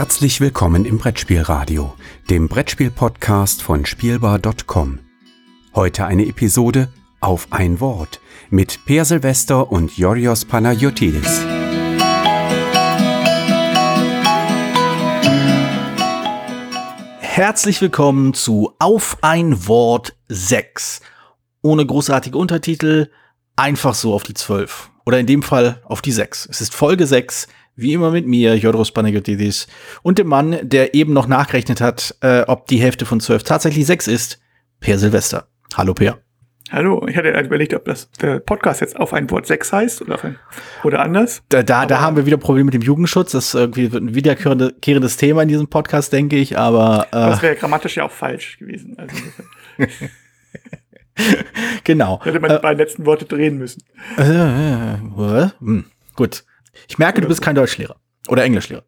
[0.00, 1.92] Herzlich willkommen im Brettspielradio,
[2.30, 5.00] dem Brettspiel-Podcast von Spielbar.com.
[5.74, 6.88] Heute eine Episode
[7.20, 8.18] auf ein Wort
[8.48, 11.42] mit Per Silvester und Yorios Panayotidis.
[17.18, 21.02] Herzlich willkommen zu Auf ein Wort 6.
[21.60, 23.10] Ohne großartige Untertitel,
[23.54, 24.90] einfach so auf die 12.
[25.04, 26.48] Oder in dem Fall auf die 6.
[26.50, 29.66] Es ist Folge 6 wie immer mit mir, Jodros Panagiotidis,
[30.02, 33.86] und dem Mann, der eben noch nachgerechnet hat, äh, ob die Hälfte von zwölf tatsächlich
[33.86, 34.40] sechs ist,
[34.80, 35.46] Per Silvester.
[35.74, 36.18] Hallo, Per.
[36.70, 40.24] Hallo, ich hatte überlegt, ob das der Podcast jetzt auf ein Wort sechs heißt oder,
[40.24, 40.38] ein,
[40.84, 41.42] oder anders.
[41.48, 43.32] Da, da, da haben wir wieder Probleme mit dem Jugendschutz.
[43.32, 47.08] Das irgendwie wird ein wiederkehrendes Thema in diesem Podcast, denke ich, aber.
[47.08, 48.96] Äh, das wäre grammatisch ja auch falsch gewesen.
[48.98, 49.16] Also
[51.84, 52.20] genau.
[52.22, 53.82] Hätte man die äh, beiden letzten Worte drehen müssen.
[54.16, 56.44] Äh, äh, äh hm, gut.
[56.88, 57.96] Ich merke, du bist kein Deutschlehrer
[58.28, 58.84] oder Englischlehrer.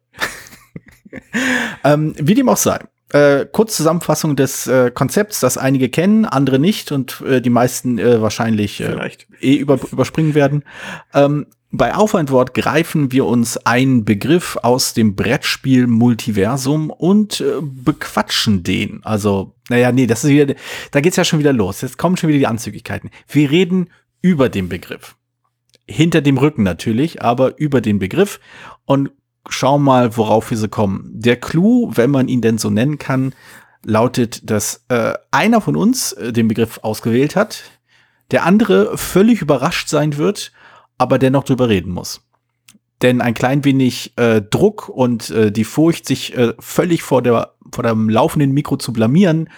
[1.83, 2.79] ähm, wie dem auch sei.
[3.13, 7.99] Äh, kurz Zusammenfassung des äh, Konzepts, das einige kennen, andere nicht und äh, die meisten
[7.99, 10.63] äh, wahrscheinlich äh, eh über, überspringen werden.
[11.13, 11.45] Ähm,
[11.75, 19.01] bei Aufwandwort greifen wir uns einen Begriff aus dem Brettspiel Multiversum und äh, bequatschen den.
[19.03, 20.53] Also, naja, nee, das ist wieder,
[20.91, 21.81] da geht's ja schon wieder los.
[21.81, 23.09] Jetzt kommen schon wieder die Anzügigkeiten.
[23.27, 23.89] Wir reden
[24.21, 25.15] über den Begriff
[25.87, 28.39] hinter dem Rücken natürlich, aber über den Begriff
[28.85, 29.11] und
[29.49, 31.09] schau mal, worauf wir so kommen.
[31.13, 33.33] Der Clou, wenn man ihn denn so nennen kann,
[33.85, 37.63] lautet, dass äh, einer von uns äh, den Begriff ausgewählt hat,
[38.31, 40.53] der andere völlig überrascht sein wird,
[40.97, 42.21] aber dennoch drüber reden muss.
[43.01, 47.53] Denn ein klein wenig äh, Druck und äh, die Furcht, sich äh, völlig vor, der,
[47.73, 49.49] vor dem laufenden Mikro zu blamieren,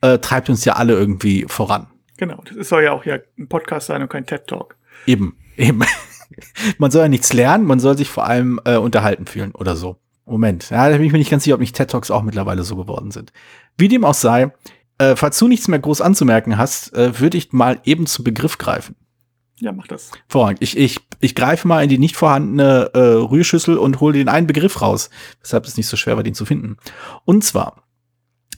[0.00, 1.88] äh, treibt uns ja alle irgendwie voran.
[2.16, 4.76] Genau, das soll ja auch ja ein Podcast sein und kein TED-Talk.
[5.06, 5.36] Eben.
[5.56, 5.82] Eben.
[6.78, 9.96] man soll ja nichts lernen, man soll sich vor allem äh, unterhalten fühlen oder so.
[10.24, 12.64] Moment, ja, da bin ich mir nicht ganz sicher, ob nicht TED Talks auch mittlerweile
[12.64, 13.32] so geworden sind.
[13.78, 14.52] Wie dem auch sei,
[14.98, 18.58] äh, falls du nichts mehr groß anzumerken hast, äh, würde ich mal eben zum Begriff
[18.58, 18.96] greifen.
[19.60, 20.10] Ja, mach das.
[20.28, 20.60] Vorrangig.
[20.60, 24.46] Ich, ich, ich greife mal in die nicht vorhandene äh, Rührschüssel und hole den einen
[24.46, 25.10] Begriff raus,
[25.40, 26.76] weshalb es nicht so schwer war, den zu finden.
[27.24, 27.84] Und zwar,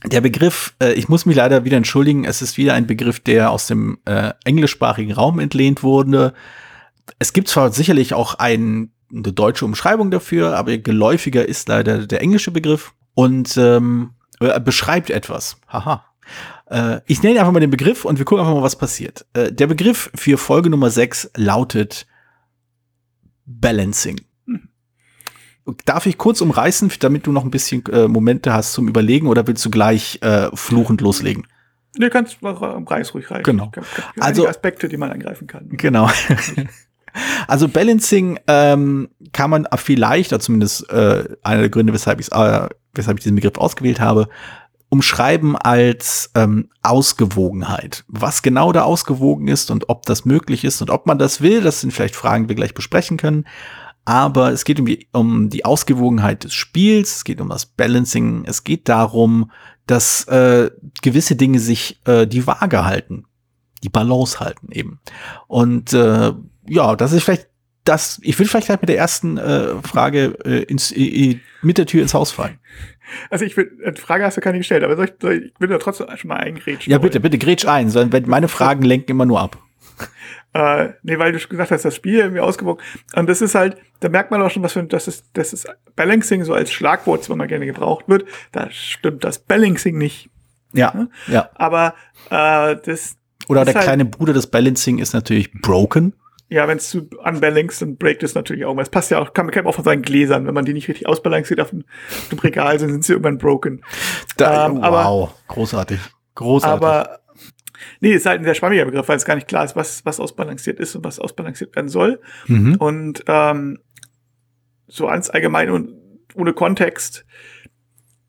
[0.05, 3.51] der Begriff, äh, ich muss mich leider wieder entschuldigen, es ist wieder ein Begriff, der
[3.51, 6.33] aus dem äh, englischsprachigen Raum entlehnt wurde
[7.17, 12.21] es gibt zwar sicherlich auch ein, eine deutsche Umschreibung dafür, aber geläufiger ist leider der
[12.21, 15.57] englische Begriff und ähm, äh, beschreibt etwas.
[15.67, 16.05] Haha.
[16.69, 19.25] Äh, ich nenne einfach mal den Begriff und wir gucken einfach mal, was passiert.
[19.33, 22.05] Äh, der Begriff für Folge Nummer 6 lautet
[23.45, 24.21] Balancing.
[24.45, 24.69] Hm.
[25.85, 29.47] Darf ich kurz umreißen, damit du noch ein bisschen äh, Momente hast zum Überlegen oder
[29.47, 30.19] willst du gleich
[30.53, 31.47] fluchend loslegen?
[31.95, 33.43] Du kannst im Preis ruhig reichen.
[33.43, 33.71] Genau.
[34.19, 35.69] Also Aspekte, die man angreifen kann.
[35.69, 36.09] Genau.
[37.47, 43.17] Also Balancing ähm, kann man vielleicht, oder zumindest äh, einer der Gründe, weshalb, äh, weshalb
[43.17, 44.29] ich diesen Begriff ausgewählt habe,
[44.89, 48.03] umschreiben als ähm, Ausgewogenheit.
[48.07, 51.61] Was genau da ausgewogen ist und ob das möglich ist und ob man das will,
[51.61, 53.45] das sind vielleicht Fragen, die wir gleich besprechen können.
[54.05, 58.43] Aber es geht um die, um die Ausgewogenheit des Spiels, es geht um das Balancing,
[58.45, 59.51] es geht darum,
[59.85, 60.71] dass äh,
[61.03, 63.25] gewisse Dinge sich äh, die Waage halten,
[63.83, 64.99] die Balance halten eben.
[65.47, 66.33] Und äh,
[66.69, 67.49] ja, das ist vielleicht
[67.89, 71.85] das, ich will vielleicht gleich mit der ersten äh, Frage äh, ins, äh, mit der
[71.85, 72.59] Tür ins Haus fallen.
[73.29, 75.59] Also ich will, eine Frage hast du keine gestellt, aber soll ich, soll ich, ich
[75.59, 76.91] will da trotzdem schon mal eingrätschen.
[76.91, 79.57] Ja, bitte, bitte, grätsch ein, sondern meine Fragen lenken immer nur ab.
[80.51, 82.83] Äh, nee, weil du schon gesagt hast, das Spiel irgendwie ausgewogen.
[83.13, 85.67] Und das ist halt, da merkt man auch schon, was für, das ist, das ist
[85.95, 88.25] Balancing so als Schlagwort, wenn man gerne gebraucht wird.
[88.51, 90.31] Da stimmt das Balancing nicht.
[90.73, 91.07] Ja, ja.
[91.31, 91.49] ja.
[91.53, 91.93] Aber
[92.31, 93.15] äh, das.
[93.47, 96.15] Oder der halt, kleine Bruder des Balancing ist natürlich broken.
[96.49, 98.75] Ja, wenn es zu unbalanced dann breakt es natürlich auch.
[98.79, 101.07] Es passt ja auch, kann man auch von seinen Gläsern, wenn man die nicht richtig
[101.07, 103.83] ausbalanciert auf dem, auf dem Regal sind, sind sie irgendwann broken.
[104.35, 105.99] Da, ähm, wow, aber, großartig.
[106.33, 106.87] Großartig.
[106.87, 107.19] Aber
[107.99, 110.19] nee, ist halt ein sehr schwammiger Begriff, weil es gar nicht klar ist, was, was
[110.19, 112.19] ausbalanciert ist und was ausbalanciert werden soll.
[112.47, 112.75] Mhm.
[112.77, 113.79] Und ähm,
[114.87, 115.93] so ans allgemein und
[116.33, 117.25] ohne Kontext,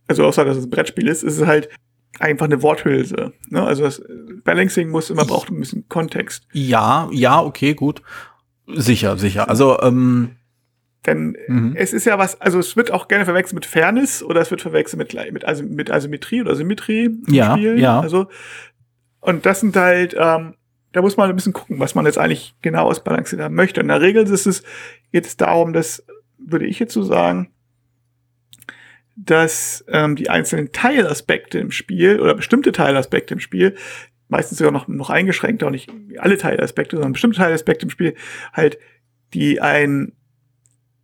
[0.08, 1.70] also außer dass es ein Brettspiel ist, ist es halt
[2.18, 3.32] einfach eine Worthülse.
[3.48, 3.62] Ne?
[3.62, 4.02] Also das
[4.44, 6.46] Balancing muss immer braucht ein bisschen Kontext.
[6.52, 8.02] Ja, ja, okay, gut.
[8.66, 9.48] Sicher, sicher.
[9.48, 10.36] Also ähm
[11.06, 11.72] denn mhm.
[11.76, 14.60] es ist ja was, also es wird auch gerne verwechselt mit Fairness oder es wird
[14.60, 17.80] verwechselt mit, mit, also, mit Asymmetrie oder Symmetrie im ja, Spiel.
[17.80, 18.00] Ja.
[18.00, 18.26] Also,
[19.20, 20.56] und das sind halt, ähm,
[20.92, 23.80] da muss man ein bisschen gucken, was man jetzt eigentlich genau ausbalanciert haben möchte.
[23.80, 24.62] In der Regel ist es,
[25.10, 26.04] geht es darum, dass,
[26.38, 27.50] würde ich jetzt so sagen,
[29.25, 33.76] dass ähm, die einzelnen Teilaspekte im Spiel oder bestimmte Teilaspekte im Spiel,
[34.28, 38.14] meistens sogar noch, noch eingeschränkt, auch nicht alle Teilaspekte, sondern bestimmte Teilaspekte im Spiel,
[38.52, 38.78] halt,
[39.34, 40.12] die einen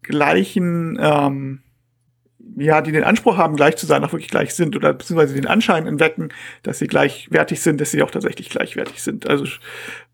[0.03, 1.61] gleichen, ähm,
[2.57, 5.47] ja, die den Anspruch haben, gleich zu sein, auch wirklich gleich sind oder beziehungsweise den
[5.47, 6.31] Anschein entwecken,
[6.63, 9.29] dass sie gleichwertig sind, dass sie auch tatsächlich gleichwertig sind.
[9.29, 9.47] Also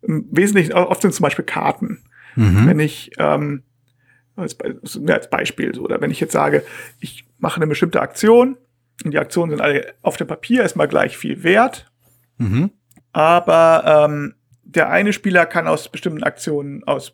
[0.01, 2.01] im Wesentlichen, oft sind zum Beispiel Karten.
[2.35, 2.67] Mhm.
[2.67, 3.63] Wenn ich, ähm,
[4.35, 4.57] als,
[5.07, 6.63] als Beispiel so, oder wenn ich jetzt sage,
[6.99, 8.57] ich mache eine bestimmte Aktion.
[9.03, 11.91] Und die Aktionen sind alle auf dem Papier erstmal gleich viel wert,
[12.37, 12.71] mhm.
[13.11, 17.13] aber ähm, der eine Spieler kann aus bestimmten Aktionen, aus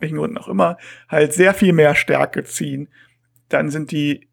[0.00, 0.76] welchen Gründen auch immer,
[1.08, 2.88] halt sehr viel mehr Stärke ziehen,
[3.48, 4.28] dann sind die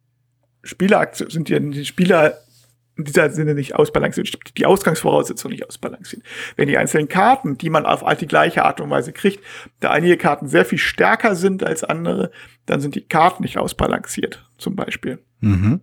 [0.64, 2.40] Spieler, sind die, die Spieler
[2.98, 6.24] in dieser Sinne nicht ausbalanciert, die Ausgangsvoraussetzungen nicht ausbalanciert.
[6.56, 9.44] Wenn die einzelnen Karten, die man auf die gleiche Art und Weise kriegt,
[9.80, 12.32] da einige Karten sehr viel stärker sind als andere,
[12.66, 15.20] dann sind die Karten nicht ausbalanciert, zum Beispiel.
[15.42, 15.82] Mhm.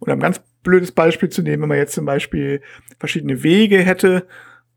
[0.00, 2.62] Oder ein ganz blödes Beispiel zu nehmen, wenn man jetzt zum Beispiel
[2.98, 4.26] verschiedene Wege hätte,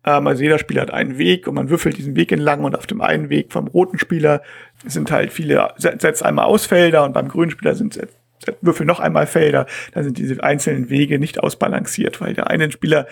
[0.05, 2.87] ähm, also jeder Spieler hat einen Weg und man würfelt diesen Weg entlang und auf
[2.87, 4.41] dem einen Weg vom roten Spieler
[4.85, 7.99] sind halt viele, setzt einmal Ausfelder und beim grünen Spieler sind
[8.61, 13.07] würfel noch einmal Felder, dann sind diese einzelnen Wege nicht ausbalanciert, weil der eine Spieler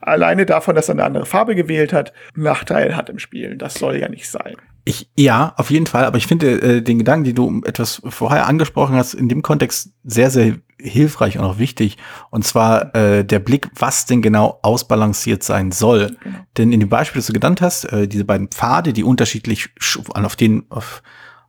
[0.00, 3.58] alleine davon, dass er eine andere Farbe gewählt hat, einen Nachteil hat im Spielen.
[3.58, 4.56] Das soll ja nicht sein.
[4.88, 6.06] Ich, ja, auf jeden Fall.
[6.06, 9.90] Aber ich finde äh, den Gedanken, den du etwas vorher angesprochen hast, in dem Kontext
[10.02, 11.98] sehr, sehr hilfreich und auch wichtig.
[12.30, 16.16] Und zwar äh, der Blick, was denn genau ausbalanciert sein soll.
[16.22, 16.38] Genau.
[16.56, 19.68] Denn in dem Beispiel, das du genannt hast, äh, diese beiden Pfade, die unterschiedlich,
[20.14, 21.02] auf den, auf,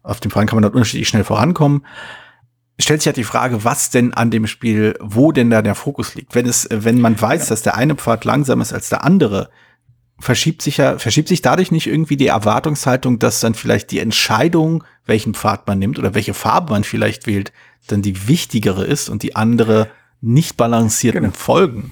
[0.04, 1.86] auf dem Pfad kann man dort unterschiedlich schnell vorankommen
[2.82, 6.16] stellt sich halt die Frage, was denn an dem Spiel, wo denn da der Fokus
[6.16, 6.34] liegt.
[6.34, 7.50] Wenn es, wenn man weiß, ja.
[7.50, 9.50] dass der eine Pfad langsamer ist als der andere,
[10.19, 14.83] verschiebt sich ja, verschiebt sich dadurch nicht irgendwie die Erwartungshaltung, dass dann vielleicht die Entscheidung,
[15.06, 17.51] welchen Pfad man nimmt oder welche Farbe man vielleicht wählt,
[17.88, 19.89] dann die wichtigere ist und die andere
[20.21, 21.33] nicht balancierten genau.
[21.33, 21.92] Folgen.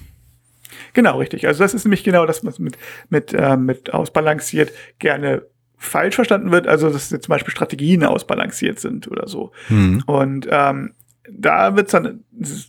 [0.92, 1.46] Genau, richtig.
[1.46, 2.78] Also das ist nämlich genau das, was mit,
[3.08, 5.42] mit, äh, mit ausbalanciert gerne
[5.76, 9.52] falsch verstanden wird, also dass jetzt zum Beispiel Strategien ausbalanciert sind oder so.
[9.68, 10.02] Mhm.
[10.06, 10.94] Und ähm,
[11.30, 12.24] da wird's dann ein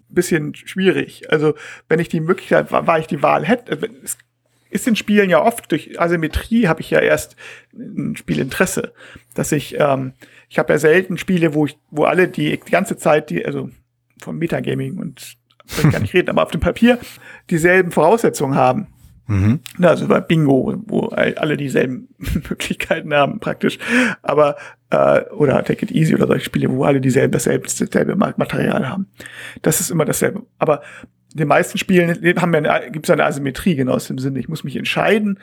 [0.10, 1.32] bisschen schwierig.
[1.32, 1.56] Also
[1.88, 4.18] wenn ich die Möglichkeit, war ich die Wahl hätte, es
[4.70, 7.36] ist in Spielen ja oft durch Asymmetrie habe ich ja erst
[7.74, 8.94] ein Spielinteresse,
[9.34, 10.14] dass ich ähm,
[10.48, 13.70] ich habe ja selten Spiele, wo ich wo alle die, die ganze Zeit die also
[14.22, 17.00] vom Metagaming und ich gar nicht reden, aber auf dem Papier
[17.50, 18.88] dieselben Voraussetzungen haben.
[19.28, 19.60] Mhm.
[19.80, 22.10] Also bei Bingo, wo alle dieselben
[22.50, 23.78] Möglichkeiten haben praktisch.
[24.24, 24.56] Aber
[24.90, 29.08] äh, oder Take It Easy oder solche Spiele, wo alle dieselben dasselbe, dasselbe Material haben.
[29.62, 30.42] Das ist immer dasselbe.
[30.58, 30.82] Aber
[31.32, 32.10] in den meisten Spielen
[32.42, 34.40] haben wir gibt es eine Asymmetrie genau aus dem Sinne.
[34.40, 35.40] Ich muss mich entscheiden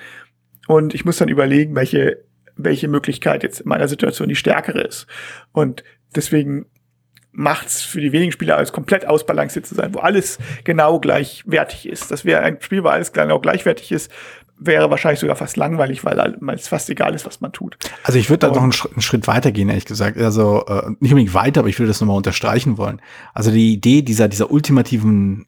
[0.67, 2.25] und ich muss dann überlegen, welche
[2.57, 5.07] welche Möglichkeit jetzt in meiner Situation die stärkere ist.
[5.53, 5.85] Und
[6.15, 6.67] deswegen
[7.33, 11.87] macht es für die wenigen Spieler als komplett ausbalanciert zu sein, wo alles genau gleichwertig
[11.87, 12.11] ist.
[12.11, 14.11] Das wäre ein Spiel, wo alles genau gleichwertig ist,
[14.59, 17.77] wäre wahrscheinlich sogar fast langweilig, weil, es fast egal ist, was man tut.
[18.05, 20.17] Also ich würde da noch einen, Schritt, einen Schritt weiter gehen, ehrlich gesagt.
[20.17, 23.03] Also äh, nicht unbedingt weiter, aber ich würde das nochmal unterstreichen wollen.
[23.35, 25.47] Also die Idee dieser, dieser ultimativen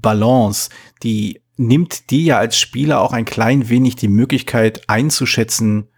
[0.00, 0.70] Balance,
[1.02, 5.88] die nimmt dir ja als Spieler auch ein klein wenig die Möglichkeit einzuschätzen,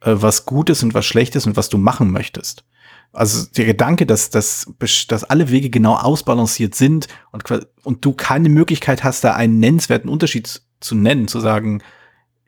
[0.00, 2.64] äh, was gut ist und was schlecht ist und was du machen möchtest.
[3.12, 4.68] Also der Gedanke, dass, dass,
[5.08, 7.44] dass alle Wege genau ausbalanciert sind und,
[7.84, 11.80] und du keine Möglichkeit hast, da einen nennenswerten Unterschied zu nennen, zu sagen,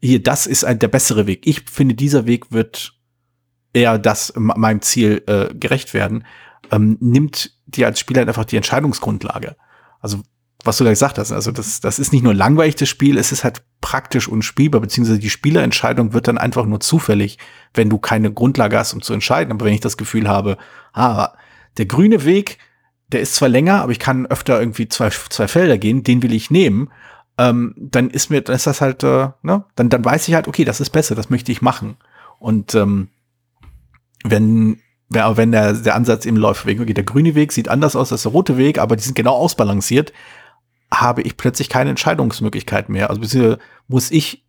[0.00, 1.46] hier, das ist ein, der bessere Weg.
[1.46, 2.94] Ich finde, dieser Weg wird
[3.72, 6.24] eher das meinem Ziel äh, gerecht werden,
[6.72, 9.56] ähm, nimmt dir als Spieler einfach die Entscheidungsgrundlage.
[10.00, 10.22] Also
[10.64, 11.32] was du da gesagt hast.
[11.32, 15.18] Also das, das ist nicht nur langweilig, das Spiel, es ist halt praktisch unspielbar, beziehungsweise
[15.18, 17.38] die Spielerentscheidung wird dann einfach nur zufällig,
[17.74, 19.52] wenn du keine Grundlage hast, um zu entscheiden.
[19.52, 20.56] Aber wenn ich das Gefühl habe,
[20.92, 21.32] ah,
[21.76, 22.58] der grüne Weg,
[23.08, 26.32] der ist zwar länger, aber ich kann öfter irgendwie zwei, zwei Felder gehen, den will
[26.32, 26.90] ich nehmen,
[27.38, 30.48] ähm, dann ist mir, dann ist das halt, äh, ne, dann, dann weiß ich halt,
[30.48, 31.96] okay, das ist besser, das möchte ich machen.
[32.38, 33.08] Und ähm,
[34.24, 38.22] wenn wenn der, der Ansatz eben läuft, okay, der grüne Weg sieht anders aus als
[38.22, 40.12] der rote Weg, aber die sind genau ausbalanciert,
[40.92, 43.10] habe ich plötzlich keine Entscheidungsmöglichkeit mehr.
[43.10, 43.56] Also
[43.88, 44.44] muss ich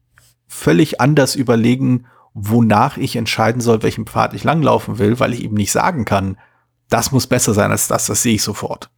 [0.48, 5.56] völlig anders überlegen, wonach ich entscheiden soll, welchen Pfad ich langlaufen will, weil ich eben
[5.56, 6.38] nicht sagen kann,
[6.90, 8.90] das muss besser sein als das, das sehe ich sofort.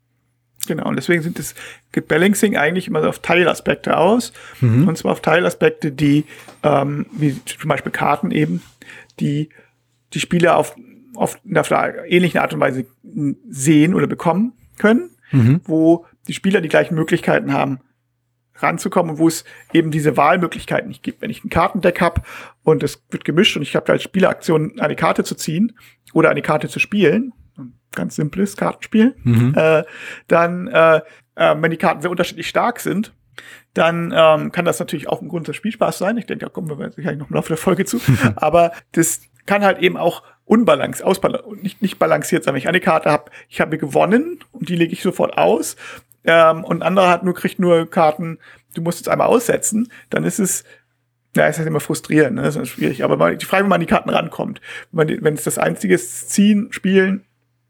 [0.67, 1.55] Genau, und deswegen sind das
[2.08, 4.34] Balancing eigentlich immer auf Teilaspekte aus.
[4.60, 4.88] Mhm.
[4.88, 6.25] Und zwar auf Teilaspekte, die,
[6.63, 8.62] ähm, wie zum Beispiel Karten eben,
[9.19, 9.50] die
[10.13, 10.75] die Spieler auf,
[11.15, 12.86] auf, einer ähnlichen Art und Weise
[13.50, 15.62] sehen oder bekommen können, mhm.
[15.63, 17.81] wo die Spieler die gleichen Möglichkeiten haben,
[18.55, 19.43] ranzukommen und wo es
[19.74, 21.21] eben diese Wahlmöglichkeiten nicht gibt.
[21.21, 22.21] Wenn ich ein Kartendeck habe
[22.63, 25.77] und es wird gemischt und ich habe als Spieleraktion eine Karte zu ziehen
[26.13, 27.33] oder eine Karte zu spielen,
[27.91, 29.53] ganz simples Kartenspiel, mhm.
[29.55, 29.83] äh,
[30.27, 31.01] dann, äh,
[31.36, 33.13] äh, wenn die Karten sehr unterschiedlich stark sind,
[33.74, 36.17] dann ähm, kann das natürlich auch ein Grund des Spielspaß sein.
[36.17, 38.00] Ich denke, da kommen wir sicherlich noch im Laufe der Folge zu.
[38.36, 41.07] Aber das kann halt eben auch unbalanciert,
[41.62, 44.93] nicht, nicht balanciert, sondern wenn ich eine Karte habe, ich habe gewonnen und die lege
[44.93, 45.75] ich sofort aus.
[46.23, 48.39] Ähm, und ein anderer hat nur, kriegt nur Karten,
[48.75, 50.63] du musst jetzt einmal aussetzen, dann ist es,
[51.35, 52.41] ja, ist halt immer frustrierend, ne?
[52.43, 53.03] das ist schwierig.
[53.03, 54.61] Aber mal, die Frage, wenn man an die Karten rankommt,
[54.91, 57.25] wenn, es das einzige ist, Ziehen, Spielen,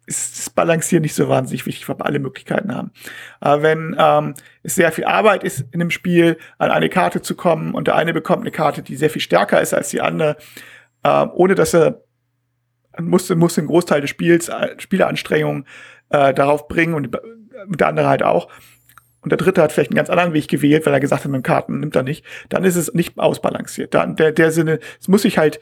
[0.05, 2.91] ist das Balancieren nicht so wahnsinnig wichtig, weil wir alle Möglichkeiten haben.
[3.39, 7.35] Aber wenn ähm, es sehr viel Arbeit ist, in einem Spiel an eine Karte zu
[7.35, 10.37] kommen und der eine bekommt eine Karte, die sehr viel stärker ist als die andere,
[11.03, 12.01] äh, ohne dass er
[12.99, 15.65] muss, muss den Großteil des Spiels, äh, Spieleranstrengungen
[16.09, 17.15] äh, darauf bringen und
[17.67, 18.49] der andere halt auch.
[19.21, 21.43] Und der dritte hat vielleicht einen ganz anderen Weg gewählt, weil er gesagt hat, mit
[21.43, 22.23] Karten nimmt er nicht.
[22.47, 23.93] Dann ist es nicht ausbalanciert.
[23.93, 25.59] Dann der, der Sinne, es muss sich halt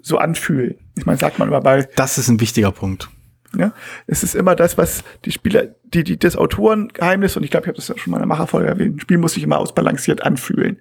[0.00, 0.76] so anfühlen.
[0.96, 1.88] Ich meine, sagt man immer bei.
[1.96, 3.08] Das ist ein wichtiger Punkt.
[3.56, 3.72] Ja,
[4.06, 7.68] es ist immer das, was die Spieler, die, die das Autorengeheimnis, und ich glaube, ich
[7.68, 10.22] habe das ja schon mal in der Macherfolge erwähnt, ein Spiel muss sich immer ausbalanciert
[10.22, 10.78] anfühlen.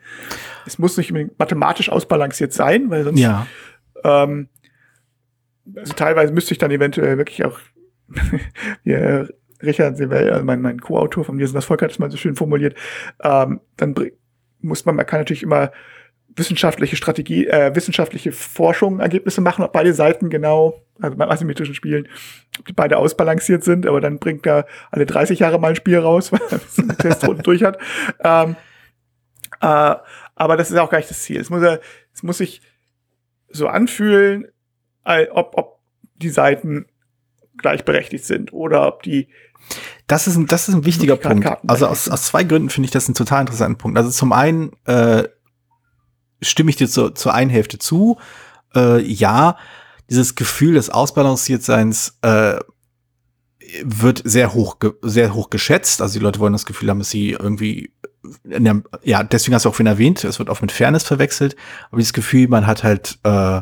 [0.67, 3.47] Es muss nicht mathematisch ausbalanciert sein, weil sonst, ja.
[4.03, 4.49] ähm,
[5.75, 7.57] also teilweise müsste ich dann eventuell wirklich auch,
[8.83, 9.25] ja,
[9.61, 12.75] Richard also mein, mein Co-Autor von mir, das Volk hat es mal so schön formuliert,
[13.23, 13.95] ähm, dann
[14.61, 15.71] muss man, man kann natürlich immer
[16.35, 22.07] wissenschaftliche Strategie, äh, wissenschaftliche Forschung Ergebnisse machen, ob beide Seiten genau, also bei asymmetrischen Spielen,
[22.59, 25.97] ob die beide ausbalanciert sind, aber dann bringt er alle 30 Jahre mal ein Spiel
[25.97, 27.79] raus, weil er einen Test durch hat.
[28.23, 28.55] Ähm,
[29.61, 29.95] äh,
[30.35, 31.39] aber das ist auch gar nicht das Ziel.
[31.39, 31.63] Es muss,
[32.13, 32.61] es muss sich
[33.49, 34.47] so anfühlen,
[35.31, 35.79] ob, ob
[36.15, 36.85] die Seiten
[37.57, 39.27] gleichberechtigt sind oder ob die
[40.07, 41.47] das ist ein, das ist ein wichtiger Punkt.
[41.67, 43.97] Also aus, aus zwei Gründen finde ich das einen total interessanten Punkt.
[43.97, 45.23] Also zum einen äh,
[46.41, 48.17] stimme ich dir zur, zur einen Hälfte zu.
[48.75, 49.57] Äh, ja,
[50.09, 52.57] dieses Gefühl des Ausbalanciertseins äh,
[53.83, 56.01] wird sehr hoch, sehr hoch geschätzt.
[56.01, 57.93] Also die Leute wollen das Gefühl haben, dass sie irgendwie,
[59.03, 61.55] ja, deswegen hast du auch vorhin erwähnt, es wird oft mit Fairness verwechselt.
[61.89, 63.61] Aber dieses Gefühl, man hat halt, äh,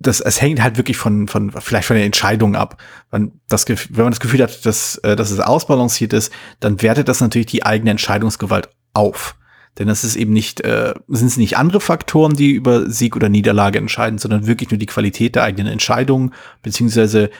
[0.00, 2.80] das, es hängt halt wirklich von, von, vielleicht von der Entscheidung ab.
[3.10, 7.08] Wenn, das, wenn man das Gefühl hat, dass, äh, dass es ausbalanciert ist, dann wertet
[7.08, 9.34] das natürlich die eigene Entscheidungsgewalt auf.
[9.78, 13.28] Denn das ist eben nicht, äh, sind es nicht andere Faktoren, die über Sieg oder
[13.28, 17.30] Niederlage entscheiden, sondern wirklich nur die Qualität der eigenen Entscheidung, beziehungsweise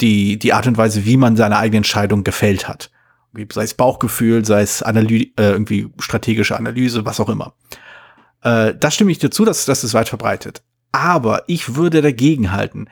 [0.00, 2.90] die, die Art und Weise, wie man seine eigene Entscheidung gefällt hat.
[3.52, 7.54] Sei es Bauchgefühl, sei es Analy äh, irgendwie strategische Analyse, was auch immer.
[8.42, 10.62] Äh, da stimme ich dir zu, dass das ist weit verbreitet.
[10.94, 12.88] Aber ich würde dagegen halten.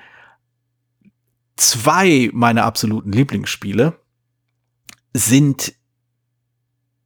[1.57, 3.97] Zwei meiner absoluten Lieblingsspiele
[5.15, 5.75] sind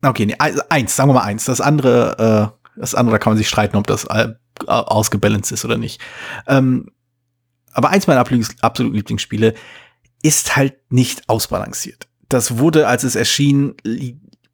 [0.02, 1.44] Okay, nee, eins, sagen wir mal eins.
[1.44, 4.06] Das andere, äh, das andere, da kann man sich streiten, ob das
[4.66, 6.00] ausgebalanced ist oder nicht.
[6.46, 6.90] Ähm,
[7.72, 9.54] aber eins meiner absoluten Lieblingsspiele
[10.22, 12.08] ist halt nicht ausbalanciert.
[12.28, 13.74] Das wurde, als es erschien,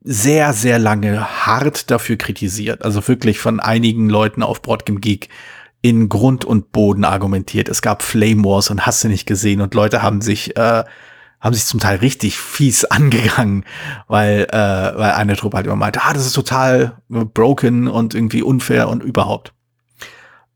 [0.00, 2.84] sehr, sehr lange hart dafür kritisiert.
[2.84, 5.28] Also wirklich von einigen Leuten auf Broadcom Geek
[5.82, 7.68] in Grund und Boden argumentiert.
[7.68, 10.84] Es gab Flame Wars und hast du nicht gesehen und Leute haben sich äh,
[11.40, 13.64] haben sich zum Teil richtig fies angegangen,
[14.06, 18.42] weil, äh, weil eine Truppe halt immer meinte, ah, das ist total broken und irgendwie
[18.42, 19.52] unfair und überhaupt.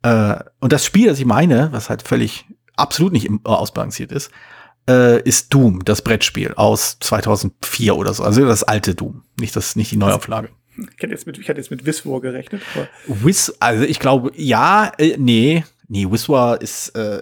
[0.03, 4.31] Äh, und das Spiel, das ich meine, was halt völlig absolut nicht ausbalanciert ist,
[4.89, 8.23] äh, ist Doom, das Brettspiel aus 2004 oder so.
[8.23, 10.51] Also das alte Doom, nicht das, nicht die Neuauflage.
[10.77, 12.63] Ich hätte jetzt mit, ich hätte jetzt mit Wiswar gerechnet.
[13.07, 17.21] Wiss, also ich glaube, ja, äh, nee, nee, Wiswar ist, äh,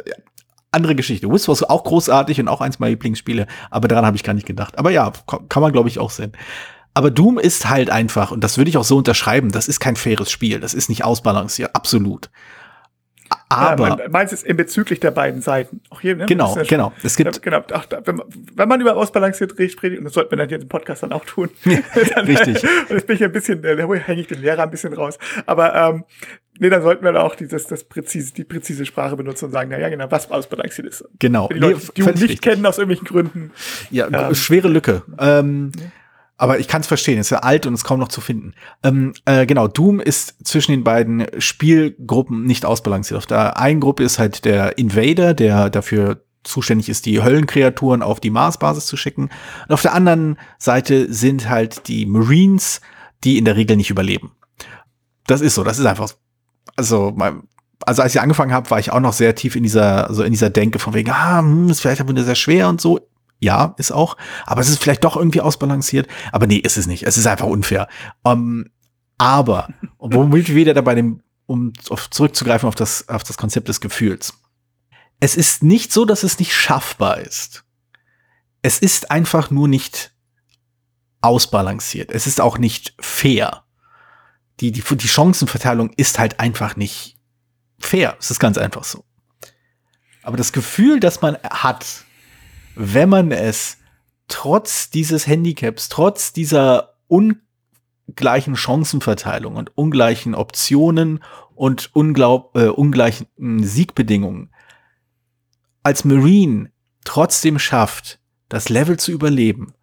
[0.75, 1.31] andere Geschichte.
[1.31, 4.47] Wiz war auch großartig und auch eins meiner Lieblingsspiele, aber daran habe ich gar nicht
[4.47, 4.77] gedacht.
[4.79, 5.13] Aber ja,
[5.49, 6.33] kann man glaube ich auch sehen.
[6.95, 9.97] Aber Doom ist halt einfach, und das würde ich auch so unterschreiben, das ist kein
[9.97, 12.31] faires Spiel, das ist nicht ausbalanciert, absolut.
[13.49, 15.81] Aber ja, meinst es in bezüglich der beiden Seiten?
[15.91, 16.27] Auch hier, ne?
[16.27, 16.93] Genau, ja genau.
[17.03, 17.63] Es gibt genau.
[17.73, 20.69] Ach, wenn, man, wenn man über ausbalanciert redet, und das sollten wir dann hier im
[20.69, 21.51] Podcast dann auch tun.
[21.65, 22.63] dann, Richtig.
[22.63, 25.19] und jetzt bin ich ein bisschen, da hänge ich den Lehrer ein bisschen raus.
[25.47, 26.05] Aber ähm,
[26.59, 29.71] nee, dann sollten wir da auch dieses, das präzise, die präzise Sprache benutzen und sagen,
[29.71, 31.05] na ja, genau, was ausbalanciert ist.
[31.19, 31.49] Genau.
[31.49, 32.41] Für die Leute, die nicht richtig.
[32.43, 33.53] kennen aus irgendwelchen Gründen.
[33.91, 35.03] Ja, ähm, schwere Lücke.
[35.19, 35.85] Ähm, ja.
[36.37, 38.55] Aber ich kann es verstehen, es ist ja alt und ist kaum noch zu finden.
[38.83, 43.19] Ähm, äh, genau, Doom ist zwischen den beiden Spielgruppen nicht ausbalanciert.
[43.19, 48.21] Auf der einen Gruppe ist halt der Invader, der dafür zuständig ist, die Höllenkreaturen auf
[48.21, 49.31] die Marsbasis zu schicken.
[49.69, 52.81] Und auf der anderen Seite sind halt die Marines,
[53.23, 54.33] die in der Regel nicht überleben.
[55.27, 56.11] Das ist so, das ist einfach,
[56.77, 57.17] also,
[57.87, 60.33] also als ich angefangen habe, war ich auch noch sehr tief in dieser, so in
[60.33, 63.01] dieser Denke von wegen, ah, hm, ist vielleicht aber sehr schwer und so.
[63.45, 64.17] Ja, ist auch.
[64.47, 66.09] Aber es ist vielleicht doch irgendwie ausbalanciert.
[66.33, 67.03] Aber nee, ist es nicht.
[67.03, 67.89] Es ist einfach unfair.
[68.23, 68.71] Um, ähm,
[69.19, 73.83] aber, womit wir wieder dabei dem, um auf, zurückzugreifen auf das, auf das Konzept des
[73.83, 74.33] Gefühls.
[75.21, 77.65] Es ist nicht so, dass es nicht schaffbar ist.
[78.63, 80.15] Es ist einfach nur nicht
[81.21, 82.11] ausbalanciert.
[82.11, 83.65] Es ist auch nicht fair.
[84.61, 87.19] Die, die, die Chancenverteilung ist halt einfach nicht
[87.79, 88.17] fair.
[88.19, 89.05] Es ist ganz einfach so.
[90.23, 92.05] Aber das Gefühl, das man hat,
[92.75, 93.79] wenn man es
[94.29, 101.23] trotz dieses Handicaps, trotz dieser ungleichen Chancenverteilung und ungleichen Optionen
[101.55, 103.27] und unglaub, äh, ungleichen
[103.63, 104.51] Siegbedingungen
[105.85, 106.71] als Marine
[107.05, 109.75] trotzdem schafft, das Level zu überleben.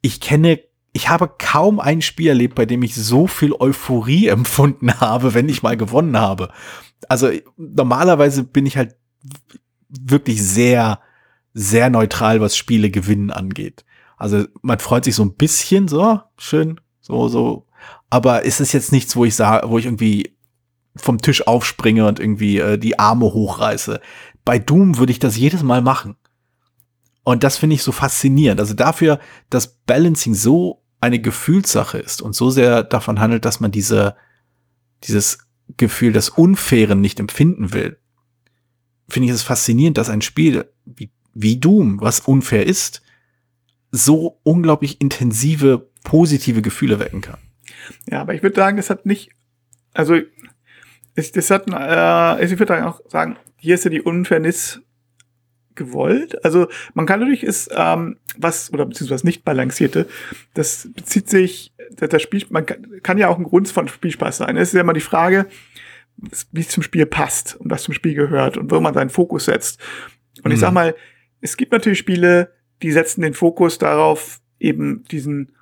[0.00, 0.60] Ich kenne,
[0.92, 5.48] ich habe kaum ein Spiel erlebt, bei dem ich so viel Euphorie empfunden habe, wenn
[5.48, 6.50] ich mal gewonnen habe.
[7.08, 8.96] Also normalerweise bin ich halt
[9.88, 11.00] wirklich sehr,
[11.54, 13.84] sehr neutral, was Spiele gewinnen angeht.
[14.16, 17.66] Also man freut sich so ein bisschen, so schön, so, so.
[18.10, 20.36] Aber ist es jetzt nichts, wo ich sage, wo ich irgendwie
[20.96, 24.00] vom Tisch aufspringe und irgendwie äh, die Arme hochreiße.
[24.44, 26.16] Bei Doom würde ich das jedes Mal machen.
[27.24, 28.60] Und das finde ich so faszinierend.
[28.60, 29.18] Also dafür,
[29.48, 34.16] dass Balancing so eine Gefühlssache ist und so sehr davon handelt, dass man diese,
[35.04, 35.38] dieses
[35.76, 37.98] Gefühl des Unfairen nicht empfinden will,
[39.08, 43.02] finde ich es faszinierend, dass ein Spiel wie, wie Doom, was unfair ist,
[43.90, 47.38] so unglaublich intensive, positive Gefühle wecken kann.
[48.10, 49.30] Ja, aber ich würde sagen, das hat nicht,
[49.92, 50.16] also
[51.14, 54.80] es, das hat, äh, ich würde auch sagen, hier ist ja die Unfairness
[55.74, 56.44] gewollt.
[56.44, 60.06] Also man kann natürlich ist ähm, was oder beziehungsweise nicht balancierte.
[60.54, 62.44] Das bezieht sich das Spiel.
[62.50, 64.56] Man kann, kann ja auch ein Grund von Spielspaß sein.
[64.56, 65.46] Es ist ja immer die Frage,
[66.50, 69.46] wie es zum Spiel passt und was zum Spiel gehört und wo man seinen Fokus
[69.46, 69.80] setzt.
[70.38, 70.52] Und mhm.
[70.52, 70.94] ich sag mal,
[71.42, 75.52] es gibt natürlich Spiele, die setzen den Fokus darauf, eben diesen,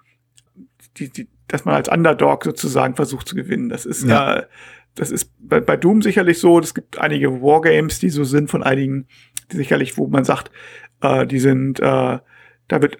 [0.96, 3.68] die, die, dass man als Underdog sozusagen versucht zu gewinnen.
[3.68, 4.36] Das ist ja.
[4.36, 4.46] äh,
[4.94, 6.58] das ist bei, bei Doom sicherlich so.
[6.58, 9.06] Es gibt einige Wargames, die so sind von einigen,
[9.50, 10.50] die sicherlich, wo man sagt,
[11.00, 12.98] äh, die sind, äh, da wird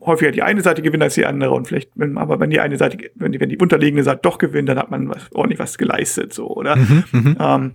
[0.00, 2.76] häufiger die eine Seite gewinnen als die andere und vielleicht, wenn, aber wenn die eine
[2.76, 5.78] Seite, wenn die, wenn die unterliegende Seite doch gewinnt, dann hat man was, ordentlich was
[5.78, 6.76] geleistet, so, oder?
[6.76, 7.36] Mhm, mhm.
[7.40, 7.72] ähm,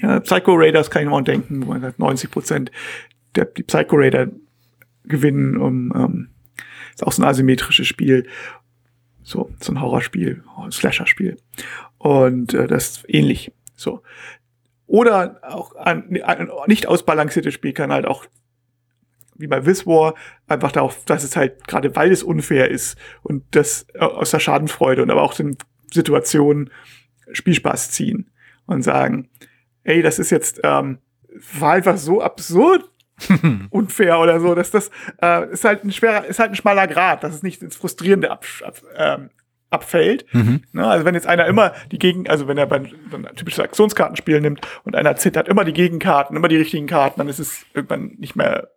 [0.00, 2.70] ja, Psycho Raiders kann ich noch denken, wo man sagt, 90 Prozent
[3.34, 4.28] der, die Psycho Raider
[5.04, 6.28] gewinnen, um, ähm,
[6.94, 8.26] ist auch so ein asymmetrisches Spiel.
[9.22, 11.36] So, so ein Horrorspiel, Slasher-Spiel.
[11.98, 13.52] Und äh, das ist ähnlich.
[13.76, 14.02] So.
[14.86, 18.26] Oder auch ein, ein nicht ausbalanciertes Spiel kann halt auch
[19.40, 20.14] wie bei This War
[20.48, 24.40] einfach darauf, dass es halt gerade weil es unfair ist und das äh, aus der
[24.40, 25.56] Schadenfreude und aber auch den
[25.92, 26.70] Situationen
[27.32, 28.30] Spielspaß ziehen
[28.66, 29.28] und sagen,
[29.84, 30.98] ey, das ist jetzt ähm,
[31.58, 32.90] war einfach so absurd
[33.70, 34.90] unfair oder so, dass das
[35.22, 38.30] äh, ist halt ein schwerer, ist halt ein schmaler Grad, dass es nicht ins Frustrierende
[38.30, 39.30] ab, ab, ähm,
[39.70, 40.26] abfällt.
[40.32, 40.62] Mhm.
[40.72, 44.40] Ne, also wenn jetzt einer immer die Gegen, also wenn er bei ein typisches Aktionskartenspiel
[44.40, 48.16] nimmt und einer zittert immer die Gegenkarten, immer die richtigen Karten, dann ist es irgendwann
[48.18, 48.68] nicht mehr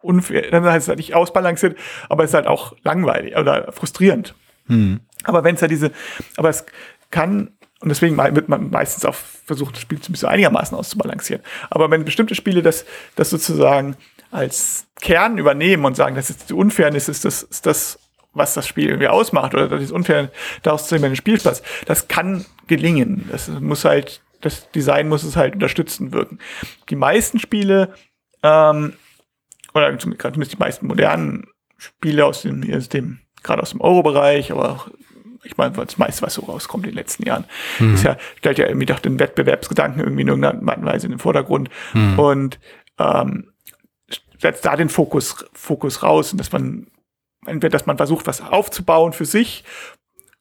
[0.00, 1.76] unfair, dann heißt es halt nicht ausbalanciert,
[2.08, 4.34] aber es ist halt auch langweilig oder frustrierend.
[4.66, 5.00] Mhm.
[5.24, 5.90] Aber wenn es ja diese,
[6.36, 6.64] aber es
[7.10, 11.44] kann und deswegen wird man meistens auch versucht, das Spiel ein einigermaßen auszubalancieren.
[11.70, 13.96] Aber wenn bestimmte Spiele das, das sozusagen
[14.30, 18.00] als Kern übernehmen und sagen, das ist die Unfairness, ist das, ist das,
[18.32, 20.30] was das Spiel irgendwie ausmacht, oder das ist unfair,
[20.62, 23.28] daraus zu nehmen, Spielspaß, das kann gelingen.
[23.30, 26.38] Das muss halt, das Design muss es halt unterstützen wirken.
[26.90, 27.94] Die meisten Spiele,
[28.42, 28.94] ähm,
[29.72, 34.70] oder zumindest die meisten modernen Spiele aus dem, aus dem gerade aus dem Euro-Bereich, aber
[34.70, 34.88] auch
[35.48, 37.44] ich meine, das meiste, was so rauskommt in den letzten Jahren,
[37.78, 37.94] mhm.
[37.94, 41.12] ist ja, stellt ja irgendwie doch den Wettbewerbsgedanken irgendwie in irgendeiner Art und Weise in
[41.12, 42.18] den Vordergrund mhm.
[42.18, 42.60] und
[42.98, 43.52] ähm,
[44.38, 46.86] setzt da den Fokus, Fokus raus und dass man
[47.46, 49.64] entweder, dass man versucht, was aufzubauen für sich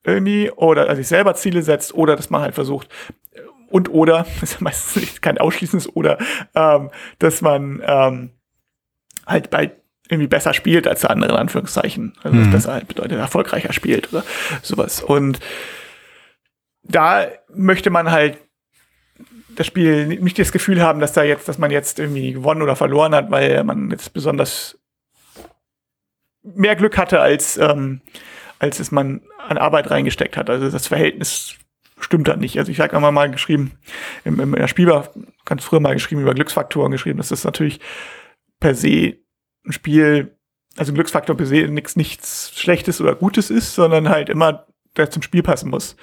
[0.04, 2.90] irgendwie oder also sich selber Ziele setzt oder dass man halt versucht
[3.70, 6.18] und oder, das ist meistens nicht kein ausschließendes oder,
[6.56, 6.90] ähm,
[7.20, 8.32] dass man ähm,
[9.26, 9.72] halt bei
[10.10, 12.14] irgendwie besser spielt als der andere, in Anführungszeichen.
[12.24, 12.52] Also mhm.
[12.52, 14.24] besser halt bedeutet, erfolgreicher spielt oder
[14.62, 15.02] sowas.
[15.02, 15.40] Und
[16.84, 18.38] da möchte man halt
[19.56, 22.76] das Spiel nicht das Gefühl haben, dass da jetzt, dass man jetzt irgendwie gewonnen oder
[22.76, 24.78] verloren hat, weil man jetzt besonders
[26.44, 28.02] mehr Glück hatte, als, ähm,
[28.60, 30.50] als es man an Arbeit reingesteckt hat.
[30.50, 31.56] Also das Verhältnis
[32.00, 32.58] stimmt da nicht.
[32.60, 33.72] Also ich habe einmal mal geschrieben,
[34.24, 35.10] im, im, in der Spielbar
[35.46, 37.80] ganz früher mal geschrieben, über Glücksfaktoren geschrieben, dass das natürlich
[38.60, 39.18] per se
[39.68, 40.36] ein Spiel,
[40.78, 45.12] also ein Glücksfaktor per se nichts, nichts Schlechtes oder Gutes ist, sondern halt immer der
[45.12, 45.96] zum Spiel passen muss.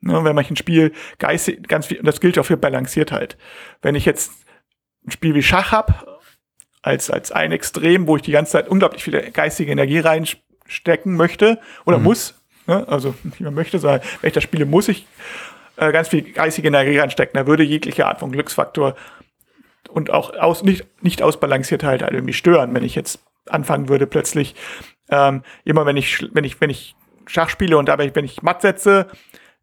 [0.00, 3.36] Ne, wenn man ein Spiel geistig, ganz viel, und das gilt auch für Balanciertheit.
[3.82, 4.32] Wenn ich jetzt
[5.06, 6.20] ein Spiel wie Schach hab,
[6.82, 11.60] als, als ein Extrem, wo ich die ganze Zeit unglaublich viel geistige Energie reinstecken möchte
[11.84, 12.04] oder mhm.
[12.04, 12.34] muss,
[12.66, 15.06] ne, also nicht mehr möchte, sondern wenn ich das spiele, muss ich
[15.76, 17.38] äh, ganz viel geistige Energie reinstecken.
[17.38, 18.96] Da würde jegliche Art von Glücksfaktor
[19.92, 24.06] und auch aus, nicht, nicht ausbalanciert halt, halt irgendwie stören, wenn ich jetzt anfangen würde
[24.06, 24.54] plötzlich
[25.10, 26.94] ähm, immer wenn ich wenn ich wenn ich
[27.26, 29.08] Schach spiele und dabei wenn ich matt setze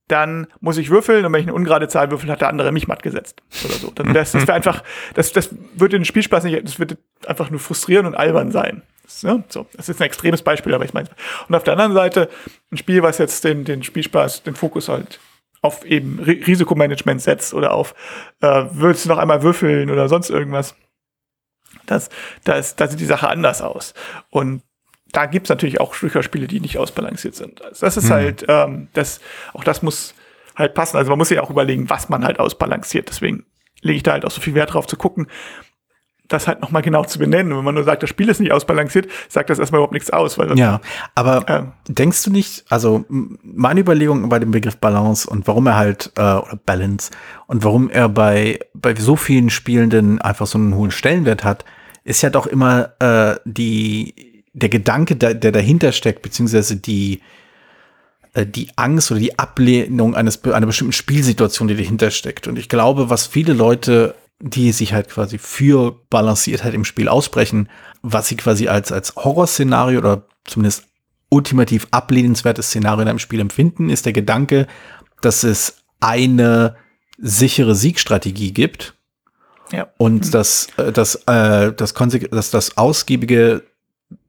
[0.08, 2.88] dann muss ich würfeln und wenn ich eine ungerade Zahl würfel, hat der andere mich
[2.88, 3.92] matt gesetzt oder so.
[3.92, 7.60] Dann das, das wäre einfach, das, das würde den Spielspaß nicht, das würde einfach nur
[7.60, 8.84] frustrieren und albern sein.
[9.04, 9.44] Das, ne?
[9.50, 11.10] so, das ist ein extremes Beispiel, aber ich meine.
[11.48, 12.30] Und auf der anderen Seite
[12.72, 15.20] ein Spiel, was jetzt den, den Spielspaß, den Fokus halt
[15.62, 17.96] auf eben Risikomanagement setzt oder auf,
[18.42, 20.76] äh, willst du noch einmal würfeln oder sonst irgendwas.
[21.86, 22.10] Das,
[22.44, 23.94] das, da sieht die Sache anders aus.
[24.30, 24.62] Und
[25.12, 27.62] da gibt's natürlich auch Spiele, die nicht ausbalanciert sind.
[27.62, 28.14] Also das ist mhm.
[28.14, 29.22] halt, ähm, das,
[29.54, 30.14] auch das muss
[30.56, 30.98] halt passen.
[30.98, 33.10] Also man muss ja auch überlegen, was man halt ausbalanciert.
[33.10, 33.46] Deswegen
[33.82, 35.28] lege ich da halt auch so viel Wert drauf zu gucken,
[36.28, 37.52] das halt nochmal genau zu benennen.
[37.52, 40.10] Und wenn man nur sagt, das Spiel ist nicht ausbalanciert, sagt das erstmal überhaupt nichts
[40.10, 40.38] aus.
[40.38, 40.82] Weil ja,
[41.16, 45.78] aber ähm, denkst du nicht, also meine Überlegung bei dem Begriff Balance und warum er
[45.78, 47.12] halt, äh, oder Balance,
[47.48, 51.66] und warum er bei, bei so vielen Spielenden einfach so einen hohen Stellenwert hat,
[52.04, 57.22] ist ja doch immer äh, die, der Gedanke, der, der dahinter steckt, beziehungsweise die,
[58.34, 62.48] äh, die Angst oder die Ablehnung eines, einer bestimmten Spielsituation, die dahinter steckt.
[62.48, 67.70] Und ich glaube, was viele Leute die sich halt quasi für Balanciertheit im Spiel aussprechen,
[68.02, 70.86] was sie quasi als, als Horrorszenario oder zumindest
[71.30, 74.68] ultimativ ablehnenswertes Szenario in einem Spiel empfinden, ist der Gedanke,
[75.22, 76.76] dass es eine
[77.18, 78.94] sichere Siegstrategie gibt.
[79.72, 79.90] Ja.
[79.98, 80.32] Und mhm.
[80.32, 83.64] dass, äh, dass, äh, das, dass das ausgiebige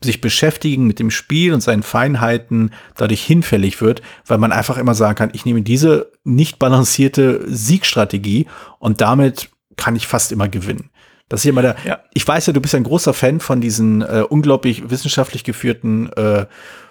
[0.03, 4.95] sich beschäftigen mit dem Spiel und seinen Feinheiten dadurch hinfällig wird, weil man einfach immer
[4.95, 8.47] sagen kann, ich nehme diese nicht balancierte Siegstrategie
[8.81, 10.91] und damit kann ich fast immer gewinnen.
[11.31, 12.01] Das ist immer der, ja.
[12.13, 16.47] ich weiß ja, du bist ein großer Fan von diesen äh, unglaublich wissenschaftlich geführten äh,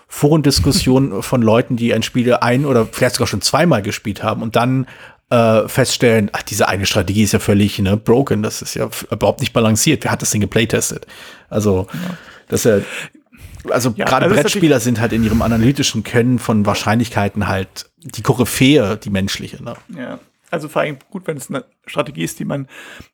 [0.08, 4.56] Forendiskussionen von Leuten, die ein Spiel ein oder vielleicht sogar schon zweimal gespielt haben und
[4.56, 4.88] dann
[5.30, 9.42] äh, feststellen, ach, diese eine Strategie ist ja völlig ne, broken, das ist ja überhaupt
[9.42, 10.04] nicht balanciert.
[10.04, 11.06] Wer hat das Ding geplaytestet?
[11.50, 12.18] Also, ja.
[12.48, 16.66] das ist ja, also ja, gerade also Brettspieler sind halt in ihrem analytischen Können von
[16.66, 19.62] Wahrscheinlichkeiten halt die Koryphäe, die menschliche.
[19.62, 19.76] Ne?
[19.98, 20.20] Ja.
[20.50, 22.68] Also vor allem gut, wenn es eine Strategie ist, die man,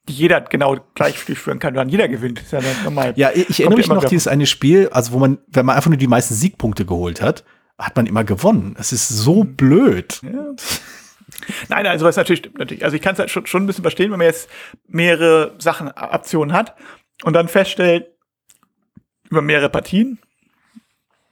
[0.08, 2.40] die jeder genau gleich durchführen kann, dann jeder gewinnt.
[2.42, 3.14] Ist ja normal.
[3.16, 5.98] Ja, ich erinnere mich noch dieses eine Spiel, also wo man, wenn man einfach nur
[5.98, 7.44] die meisten Siegpunkte geholt hat,
[7.80, 8.76] hat man immer gewonnen.
[8.78, 9.56] Das ist so mhm.
[9.56, 10.22] blöd.
[10.24, 10.54] Ja.
[11.70, 12.86] Nein, also was natürlich stimmt natürlich.
[12.86, 14.48] Also ich kann es halt schon, schon ein bisschen verstehen, wenn man jetzt
[14.88, 16.76] mehrere Sachen, Optionen hat
[17.24, 18.08] und dann feststellt,
[19.30, 20.20] über mehrere Partien,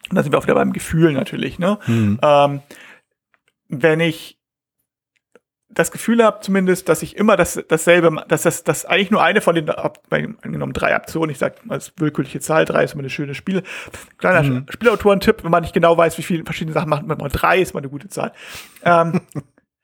[0.09, 1.77] und da sind wir auch wieder beim Gefühl natürlich, ne?
[1.85, 2.19] Mhm.
[2.21, 2.61] Ähm,
[3.69, 4.40] wenn ich
[5.73, 9.41] das Gefühl habe zumindest, dass ich immer das, dasselbe, dass das, das eigentlich nur eine
[9.41, 13.35] von den, angenommen drei Optionen, ich sag als willkürliche Zahl, drei ist immer eine schöne
[13.35, 13.63] Spiel,
[14.17, 14.65] kleiner mhm.
[14.69, 17.73] Spielautoren-Tipp, wenn man nicht genau weiß, wie viele verschiedene Sachen macht, man mal drei ist
[17.73, 18.33] mal eine gute Zahl.
[18.83, 19.21] Ähm,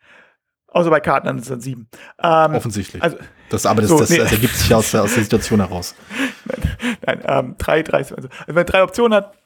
[0.68, 1.88] außer bei Karten, dann ist es dann sieben.
[2.22, 3.02] Ähm, Offensichtlich.
[3.02, 3.18] Also,
[3.50, 4.18] das, aber das, so, das, nee.
[4.18, 5.96] das ergibt sich aus der, aus der Situation heraus.
[6.46, 9.38] Nein, nein ähm, drei, drei, also, also wenn man drei Optionen hat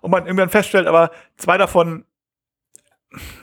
[0.00, 2.04] und man irgendwann feststellt, aber zwei davon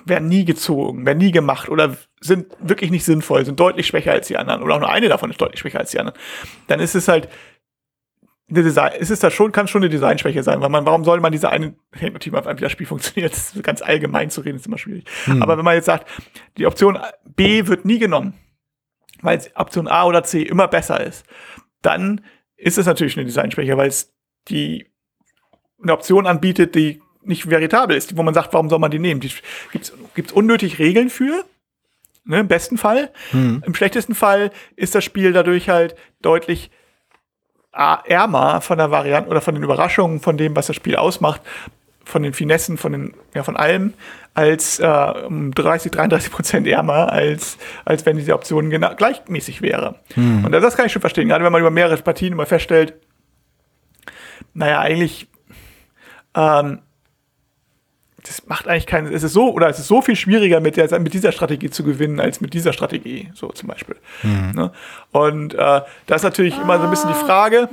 [0.05, 4.27] werden nie gezogen, werden nie gemacht oder sind wirklich nicht sinnvoll, sind deutlich schwächer als
[4.27, 6.19] die anderen oder auch nur eine davon ist deutlich schwächer als die anderen,
[6.67, 7.29] dann ist es halt
[8.49, 11.19] eine Design, ist es da schon, kann schon eine Designschwäche sein, weil man, warum soll
[11.19, 11.75] man diese eine,
[12.19, 15.05] Team auf einem Spiel funktioniert, das ist ganz allgemein zu reden, ist immer schwierig.
[15.25, 15.41] Hm.
[15.41, 16.07] Aber wenn man jetzt sagt,
[16.57, 18.33] die Option B wird nie genommen,
[19.21, 21.25] weil Option A oder C immer besser ist,
[21.81, 22.21] dann
[22.55, 24.13] ist es natürlich eine Designschwäche, weil es
[24.47, 24.87] die
[25.81, 29.19] eine Option anbietet, die nicht veritabel ist, wo man sagt, warum soll man die nehmen?
[29.19, 31.43] Gibt es unnötig Regeln für?
[32.27, 33.09] Ne, Im besten Fall.
[33.31, 33.63] Hm.
[33.65, 36.69] Im schlechtesten Fall ist das Spiel dadurch halt deutlich
[37.71, 41.41] ärmer von der Variante oder von den Überraschungen, von dem, was das Spiel ausmacht,
[42.03, 43.93] von den Finessen, von den, ja, von allem,
[44.33, 49.95] als äh, um 30, 33 Prozent ärmer, als, als wenn diese Option genau, gleichmäßig wäre.
[50.15, 50.45] Hm.
[50.45, 52.95] Und das kann ich schon verstehen, gerade wenn man über mehrere Partien immer feststellt,
[54.53, 55.27] naja, eigentlich
[56.35, 56.79] ähm,
[58.27, 60.99] das macht eigentlich keinen, es ist so, oder es ist so viel schwieriger mit, der,
[60.99, 63.95] mit dieser Strategie zu gewinnen, als mit dieser Strategie, so zum Beispiel.
[64.23, 64.51] Mhm.
[64.53, 64.71] Ne?
[65.11, 67.69] Und äh, das ist natürlich immer so ein bisschen die Frage,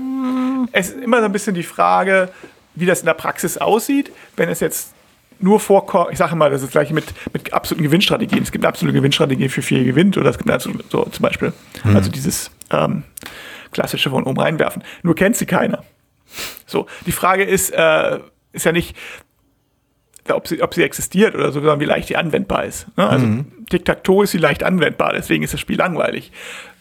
[0.73, 2.29] es ist immer so ein bisschen die Frage,
[2.75, 4.95] wie das in der Praxis aussieht, wenn es jetzt
[5.41, 8.43] nur vorkommt, ich sage mal, das ist gleich mit, mit absoluten Gewinnstrategien.
[8.43, 11.53] Es gibt eine absolute Gewinnstrategie für viel gewinnt oder es gibt absolute, so zum Beispiel,
[11.83, 11.97] mhm.
[11.97, 13.03] also dieses ähm,
[13.73, 14.83] klassische von oben reinwerfen.
[15.03, 15.85] Nur kennt sie keiner.
[16.67, 18.21] So, die Frage ist, äh,
[18.53, 18.97] ist ja nicht,
[20.31, 22.87] ob sie, ob sie existiert oder so, sondern wie leicht die anwendbar ist.
[22.97, 23.09] Ne?
[23.09, 23.67] Also mhm.
[23.71, 26.33] Tic-Tac-Toe ist sie leicht anwendbar, deswegen ist das Spiel langweilig.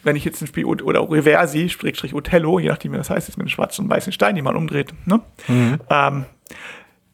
[0.03, 3.37] Wenn ich jetzt ein Spiel oder Reversi, Schrägstrich Othello, je nachdem wie das heißt, ist
[3.37, 4.93] mit einem schwarzen und weißen Stein, den man umdreht.
[5.05, 5.21] Ne?
[5.47, 5.79] Mhm.
[5.89, 6.25] Ähm,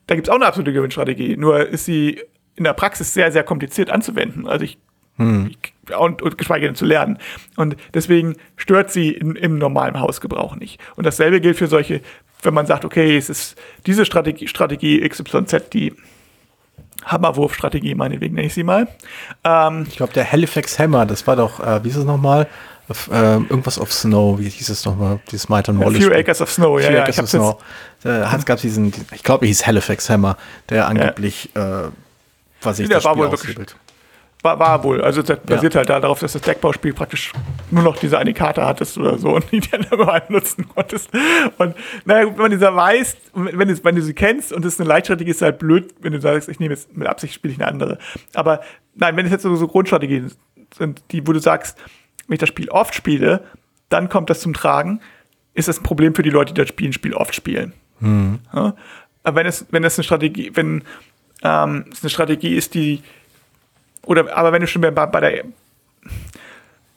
[0.07, 2.19] da gibt es auch eine absolute Gewinnstrategie, nur ist sie
[2.55, 4.47] in der Praxis sehr, sehr kompliziert anzuwenden.
[4.47, 4.77] Also ich,
[5.17, 7.17] ich und, und, geschweige denn zu lernen.
[7.55, 10.79] Und deswegen stört sie in, im normalen Hausgebrauch nicht.
[10.95, 12.01] Und dasselbe gilt für solche,
[12.41, 15.93] wenn man sagt, okay, es ist diese Strategie, Strategie XYZ, die
[17.05, 18.87] Hammerwurfstrategie, meinetwegen nenne ich sie mal.
[19.43, 22.47] Ähm, ich glaube, der Halifax Hammer, das war doch, äh, wie ist es nochmal?
[23.11, 25.19] Äh, irgendwas of Snow, wie hieß es nochmal?
[25.31, 26.03] Dieses Might and Wallace.
[26.03, 27.03] Few Acres of Snow, ja, ja.
[27.03, 27.57] Acres of Snow.
[28.01, 30.37] Da äh, gab diesen, ich glaube, er hieß Halifax Hammer,
[30.69, 31.87] der angeblich, ja.
[31.87, 31.89] äh,
[32.61, 33.55] was ich das war wohl wirklich,
[34.41, 35.01] war, war wohl.
[35.01, 35.79] Also das basiert ja.
[35.79, 37.33] halt darauf, dass das Deckbauspiel praktisch
[37.71, 41.09] nur noch diese eine Karte hattest oder so und die dann immer nutzen konntest.
[41.57, 41.75] Und
[42.05, 44.89] naja, wenn man dieser weiß, wenn du, wenn du sie kennst und es ist eine
[44.89, 47.69] Leitstrategie, ist halt blöd, wenn du sagst, ich nehme jetzt mit Absicht spiele ich eine
[47.69, 47.97] andere.
[48.33, 48.61] Aber
[48.95, 50.31] nein, wenn es jetzt so, so Grundstrategien
[50.77, 51.77] sind, die, wo du sagst,
[52.27, 53.43] wenn ich das Spiel oft spiele,
[53.89, 55.01] dann kommt das zum Tragen,
[55.53, 57.73] ist das ein Problem für die Leute, die das Spiel, Spiel oft spielen.
[57.99, 58.39] Mhm.
[58.53, 58.75] Ja?
[59.23, 60.83] Aber wenn es, wenn es eine Strategie, wenn
[61.43, 63.01] ähm, es eine Strategie ist, die
[64.09, 65.43] oder aber wenn du schon bei, bei der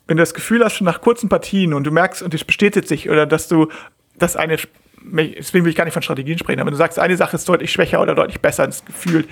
[0.06, 2.88] wenn du das Gefühl hast, schon nach kurzen Partien und du merkst und es bestätigt
[2.88, 3.68] sich oder dass du
[4.18, 4.56] das eine
[5.04, 7.48] deswegen will ich gar nicht von Strategien sprechen, aber wenn du sagst, eine Sache ist
[7.48, 9.26] deutlich schwächer oder deutlich besser ins Gefühl,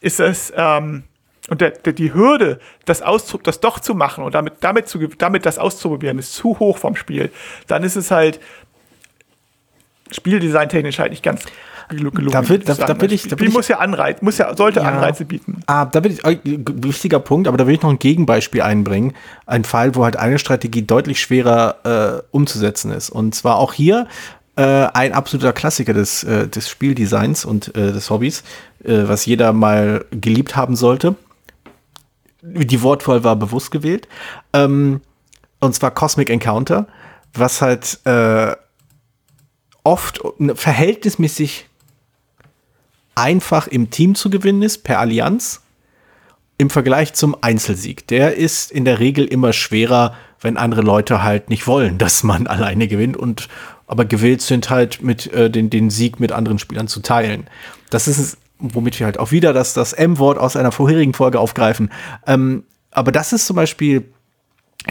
[0.00, 1.04] ist es ähm,
[1.48, 4.98] und der, der, die Hürde, das, Auszug, das doch zu machen und damit, damit, zu,
[4.98, 7.30] damit das auszuprobieren, ist zu hoch vom Spiel.
[7.66, 8.40] Dann ist es halt
[10.10, 11.44] Spieldesign-technisch halt nicht ganz.
[11.88, 14.80] Da, will, da, da will ich, da will ich, muss ja Anreiz, muss ja, sollte
[14.80, 15.60] ja, Anreize bieten.
[15.66, 19.14] Ah, da will ich, äh, wichtiger Punkt, aber da will ich noch ein Gegenbeispiel einbringen.
[19.46, 23.10] Ein Fall, wo halt eine Strategie deutlich schwerer äh, umzusetzen ist.
[23.10, 24.08] Und zwar auch hier
[24.56, 28.42] äh, ein absoluter Klassiker des, äh, des Spieldesigns und äh, des Hobbys,
[28.82, 31.14] äh, was jeder mal geliebt haben sollte.
[32.42, 34.08] Die Wortwahl war bewusst gewählt.
[34.52, 35.02] Ähm,
[35.60, 36.86] und zwar Cosmic Encounter,
[37.32, 38.56] was halt äh,
[39.84, 40.20] oft
[40.54, 41.68] verhältnismäßig
[43.16, 45.62] einfach im Team zu gewinnen ist, per Allianz,
[46.58, 48.06] im Vergleich zum Einzelsieg.
[48.06, 52.46] Der ist in der Regel immer schwerer, wenn andere Leute halt nicht wollen, dass man
[52.46, 53.48] alleine gewinnt und
[53.88, 57.48] aber gewillt sind halt mit äh, den, den Sieg mit anderen Spielern zu teilen.
[57.90, 61.38] Das ist es, womit wir halt auch wieder das, das M-Wort aus einer vorherigen Folge
[61.38, 61.92] aufgreifen.
[62.26, 64.04] Ähm, aber das ist zum Beispiel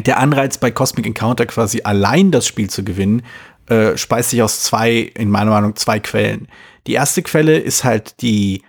[0.06, 3.24] der Anreiz bei Cosmic Encounter quasi allein das Spiel zu gewinnen,
[3.68, 6.48] äh, speist sich aus zwei, in meiner Meinung, zwei Quellen.
[6.88, 8.62] Die erste Quelle ist halt die,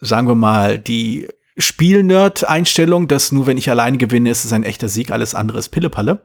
[0.00, 4.88] sagen wir mal, die Spielnerd-Einstellung, dass nur wenn ich alleine gewinne, ist es ein echter
[4.88, 6.22] Sieg, alles andere ist Pillepalle.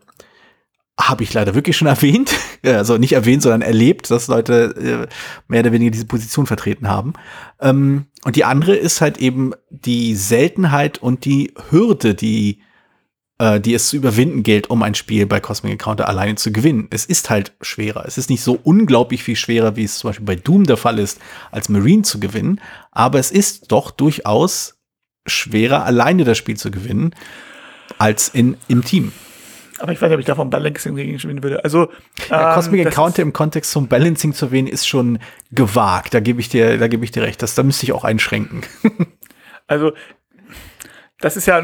[0.99, 2.33] Habe ich leider wirklich schon erwähnt.
[2.63, 5.07] Also nicht erwähnt, sondern erlebt, dass Leute äh,
[5.47, 7.13] mehr oder weniger diese Position vertreten haben.
[7.59, 12.61] Ähm, und die andere ist halt eben die Seltenheit und die Hürde, die
[13.37, 16.87] äh, die es zu überwinden gilt, um ein Spiel bei Cosmic Encounter alleine zu gewinnen.
[16.91, 18.05] Es ist halt schwerer.
[18.05, 20.99] Es ist nicht so unglaublich viel schwerer, wie es zum Beispiel bei Doom der Fall
[20.99, 21.19] ist,
[21.51, 22.61] als Marine zu gewinnen.
[22.91, 24.79] Aber es ist doch durchaus
[25.25, 27.13] schwerer, alleine das Spiel zu gewinnen,
[27.97, 29.11] als in, im Team.
[29.79, 31.63] Aber ich weiß nicht, ob ich davon Balancing gewinnen würde.
[31.63, 31.89] Also
[32.29, 35.19] ja, ähm, Cosmic Encounter im Kontext zum Balancing zu erwähnen, ist schon
[35.51, 36.13] gewagt.
[36.13, 37.41] Da gebe ich dir, da gebe ich dir recht.
[37.41, 38.61] Das, da müsste ich auch einschränken.
[39.67, 39.91] also
[41.25, 41.59] das ist ja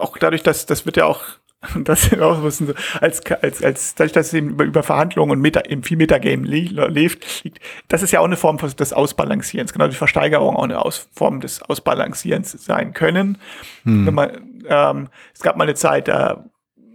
[0.00, 1.22] auch dadurch, dass das wird ja auch
[1.84, 5.60] das auch wissen, als, als, als dadurch, dass es eben über, über Verhandlungen und Meta,
[5.68, 7.44] eben viel Metagame lebt,
[7.88, 11.40] das ist ja auch eine Form des Ausbalancierens, genau die Versteigerung auch eine Aus, Form
[11.40, 13.36] des Ausbalancierens sein können.
[13.84, 14.14] Hm.
[14.14, 16.46] Man, ähm, es gab mal eine Zeit, da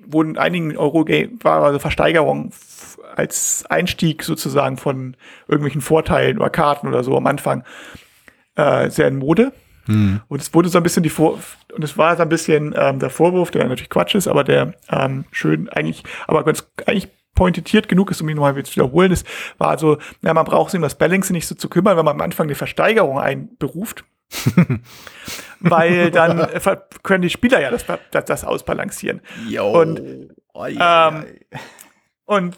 [0.08, 2.51] wurden einigen Eurogame war also Versteigerung
[3.15, 5.15] als Einstieg sozusagen von
[5.47, 7.63] irgendwelchen Vorteilen oder Karten oder so am Anfang
[8.56, 9.53] äh, sehr in Mode.
[9.88, 10.21] Hm.
[10.28, 11.39] Und es wurde so ein bisschen die Vor
[11.73, 14.73] und es war so ein bisschen ähm, der Vorwurf, der natürlich Quatsch ist, aber der
[14.89, 19.26] ähm, schön eigentlich, aber ganz eigentlich pointitiert genug ist, um ihn nochmal zu wiederholen, ist,
[19.58, 22.15] war also, ja, man braucht sich um das Balancing nicht so zu kümmern, wenn man
[22.15, 24.04] am Anfang eine Versteigerung einberuft.
[25.62, 26.47] weil dann
[27.02, 29.21] können die Spieler ja das, das, das ausbalancieren.
[29.47, 29.69] Yo.
[29.80, 30.02] Und,
[30.54, 31.26] ähm,
[32.26, 32.58] und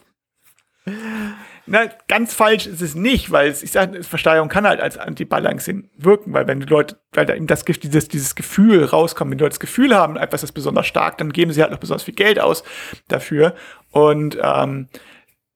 [1.70, 5.90] na, ganz falsch ist es nicht, weil es, ich sage, Versteigerung kann halt als Anti-Balancing
[5.98, 9.44] wirken, weil wenn die Leute, weil da eben das, dieses, dieses Gefühl rauskommt, wenn die
[9.44, 12.16] Leute das Gefühl haben, etwas ist besonders stark, dann geben sie halt noch besonders viel
[12.16, 12.64] Geld aus
[13.08, 13.54] dafür.
[13.92, 14.88] Und ähm,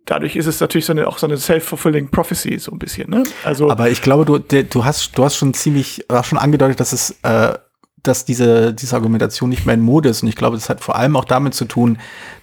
[0.06, 3.24] dadurch ist es natürlich so eine, auch so eine self-fulfilling prophecy, so ein bisschen, ne?
[3.44, 3.72] Also.
[3.72, 7.18] Aber ich glaube, du, du hast, du hast schon ziemlich, hast schon angedeutet, dass es,
[7.24, 7.58] äh,
[8.04, 10.24] dass diese, diese Argumentation nicht mehr in Mode ist.
[10.24, 11.98] Und ich glaube, das hat vor allem auch damit zu tun,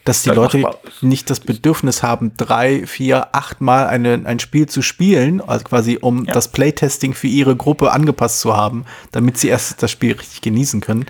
[0.04, 0.64] dass die Leute
[1.02, 5.98] nicht das Bedürfnis haben, drei, vier, acht Mal eine, ein Spiel zu spielen, also quasi
[6.00, 6.32] um ja.
[6.32, 10.80] das Playtesting für ihre Gruppe angepasst zu haben, damit sie erst das Spiel richtig genießen
[10.80, 11.04] können.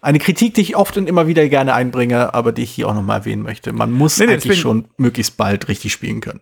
[0.00, 2.94] Eine Kritik, die ich oft und immer wieder gerne einbringe, aber die ich hier auch
[2.94, 3.72] nochmal erwähnen möchte.
[3.72, 6.40] Man muss nee, nee, eigentlich schon möglichst bald richtig spielen können.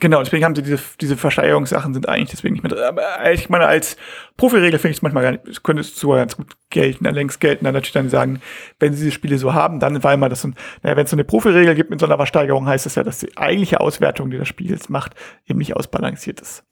[0.00, 2.84] Genau, deswegen haben sie diese, diese Versteigerungssachen sind eigentlich deswegen nicht mehr drin.
[2.84, 3.98] Aber ich meine, als
[4.38, 7.66] Profiregel finde ich es manchmal gar nicht, könnte es sogar ganz gut gelten, längst gelten,
[7.66, 8.40] dann natürlich dann sagen,
[8.78, 10.48] wenn sie diese Spiele so haben, dann weil man das, so,
[10.82, 13.18] naja, wenn es so eine Profiregel gibt mit so einer Versteigerung, heißt das ja, dass
[13.18, 15.14] die eigentliche Auswertung, die das Spiels macht,
[15.46, 16.64] eben nicht ausbalanciert ist.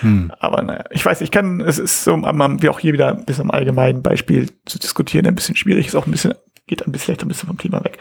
[0.00, 0.32] Hm.
[0.38, 3.44] Aber naja, ich weiß, ich kann, es ist so, wie auch hier wieder ein bisschen
[3.44, 6.34] im allgemeinen Beispiel zu diskutieren, ein bisschen schwierig, ist auch ein bisschen,
[6.68, 7.98] geht ein bisschen, vielleicht ein bisschen vom Thema weg.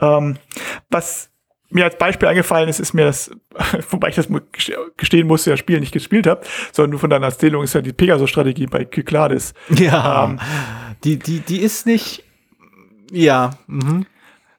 [0.00, 0.38] Ähm,
[0.90, 1.31] was
[1.74, 3.30] mir als Beispiel eingefallen ist, ist mir das,
[3.90, 4.28] wobei ich das
[4.96, 7.92] gestehen musste, das Spiel nicht gespielt habe, sondern nur von deiner Erzählung ist ja die
[7.92, 9.54] Pegasus-Strategie bei Kyklades.
[9.70, 10.40] Ja, ähm,
[11.04, 12.24] die, die, die ist nicht,
[13.10, 14.06] ja, mhm.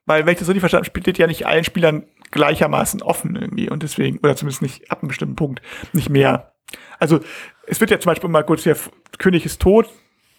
[0.06, 3.70] Weil, wenn ich das richtig verstanden habe, spielt ja nicht allen Spielern gleichermaßen offen irgendwie
[3.70, 5.62] und deswegen, oder zumindest nicht ab einem bestimmten Punkt,
[5.94, 6.54] nicht mehr.
[7.00, 7.20] Also,
[7.68, 8.76] es wird ja zum Beispiel mal kurz, der
[9.18, 9.90] König ist tot,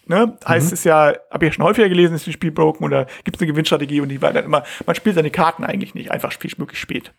[0.07, 0.37] Ne?
[0.47, 0.73] Heißt mhm.
[0.73, 3.41] es ja, habe ich ja schon häufiger gelesen, ist das Spiel broken oder gibt es
[3.41, 6.51] eine Gewinnstrategie und die war dann immer, man spielt seine Karten eigentlich nicht, einfach viel
[6.57, 7.13] möglichst spät.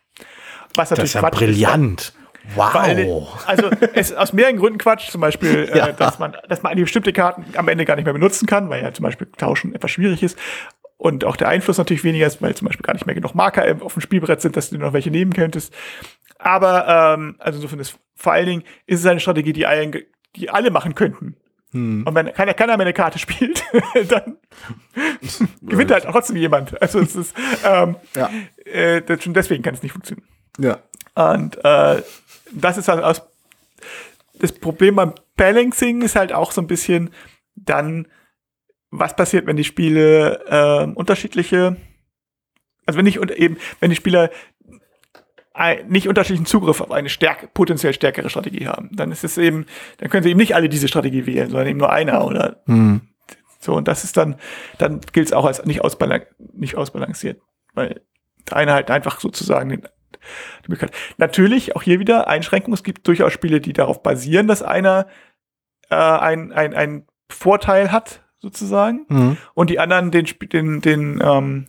[0.74, 2.00] Was natürlich das ist ja Quatsch brillant.
[2.00, 2.16] Ist,
[2.54, 2.74] Wow.
[2.74, 5.86] Weil, also es ist aus mehreren Gründen Quatsch, zum Beispiel, äh, ja.
[5.88, 8.70] äh, dass man, dass man eine bestimmte Karten am Ende gar nicht mehr benutzen kann,
[8.70, 10.38] weil ja zum Beispiel Tauschen etwas schwierig ist.
[10.96, 13.64] Und auch der Einfluss natürlich weniger ist, weil zum Beispiel gar nicht mehr genug Marker
[13.80, 15.74] auf dem Spielbrett sind, dass du noch welche nehmen könntest.
[16.38, 19.94] Aber ähm, also insofern ist vor allen Dingen ist es eine Strategie, die, allen,
[20.36, 21.36] die alle machen könnten.
[21.76, 22.04] Hm.
[22.06, 23.62] Und wenn keiner, keiner mehr eine Karte spielt,
[24.08, 24.36] dann
[25.62, 26.80] gewinnt halt trotzdem jemand.
[26.80, 28.30] Also es ist ähm, ja.
[28.64, 30.26] äh, das, schon deswegen kann es nicht funktionieren.
[30.58, 30.78] Ja.
[31.14, 32.02] Und äh,
[32.52, 33.22] das ist halt aus
[34.38, 37.10] das Problem beim Balancing ist halt auch so ein bisschen
[37.54, 38.06] dann,
[38.90, 41.76] was passiert, wenn die Spiele äh, unterschiedliche,
[42.84, 44.30] also wenn nicht und eben, wenn die Spieler
[45.88, 48.90] nicht unterschiedlichen Zugriff auf eine stärk potenziell stärkere Strategie haben.
[48.92, 49.66] Dann ist es eben,
[49.98, 53.02] dann können sie eben nicht alle diese Strategie wählen, sondern eben nur einer oder hm.
[53.58, 53.74] so.
[53.74, 54.36] Und das ist dann,
[54.78, 57.40] dann gilt es auch als nicht, ausbalan nicht ausbalanciert,
[57.74, 58.02] weil
[58.48, 60.96] der eine halt einfach sozusagen den, die Möglichkeit.
[61.16, 62.74] Natürlich auch hier wieder Einschränkungen.
[62.74, 65.06] Es gibt durchaus Spiele, die darauf basieren, dass einer
[65.90, 69.36] äh, ein, ein, ein Vorteil hat, sozusagen, mhm.
[69.54, 71.66] und die anderen den, den, den ähm,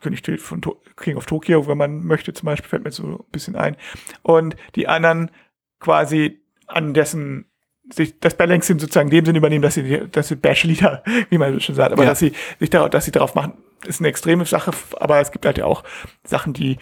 [0.00, 3.30] König von to King of Tokyo, wenn man möchte, zum Beispiel, fällt mir so ein
[3.32, 3.76] bisschen ein.
[4.22, 5.30] Und die anderen
[5.78, 7.46] quasi an dessen
[7.92, 11.60] sich das Balancing sozusagen in dem Sinn übernehmen, dass sie, dass sie Bash-Leader, wie man
[11.60, 12.10] schon sagt, aber ja.
[12.10, 13.54] dass sie sich darauf, dass sie darauf machen,
[13.86, 15.82] ist eine extreme Sache, aber es gibt halt ja auch
[16.22, 16.76] Sachen, die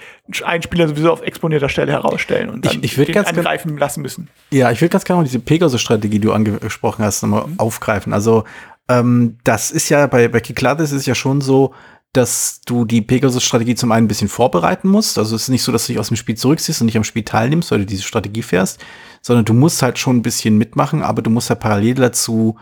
[0.45, 4.29] einen Spieler sowieso auf exponierter Stelle herausstellen und dann ich, ich ganz angreifen lassen müssen.
[4.51, 7.59] Ja, ich würde ganz gerne diese Pegasus-Strategie, die du angesprochen hast, nochmal mhm.
[7.59, 8.13] aufgreifen.
[8.13, 8.45] Also
[8.89, 11.73] ähm, das ist ja bei, bei Kiklades ist es ja schon so,
[12.13, 15.19] dass du die Pegasus-Strategie zum einen ein bisschen vorbereiten musst.
[15.19, 17.05] Also es ist nicht so, dass du dich aus dem Spiel zurückziehst und nicht am
[17.05, 18.81] Spiel teilnimmst, weil du diese Strategie fährst,
[19.21, 22.57] sondern du musst halt schon ein bisschen mitmachen, aber du musst halt parallel dazu,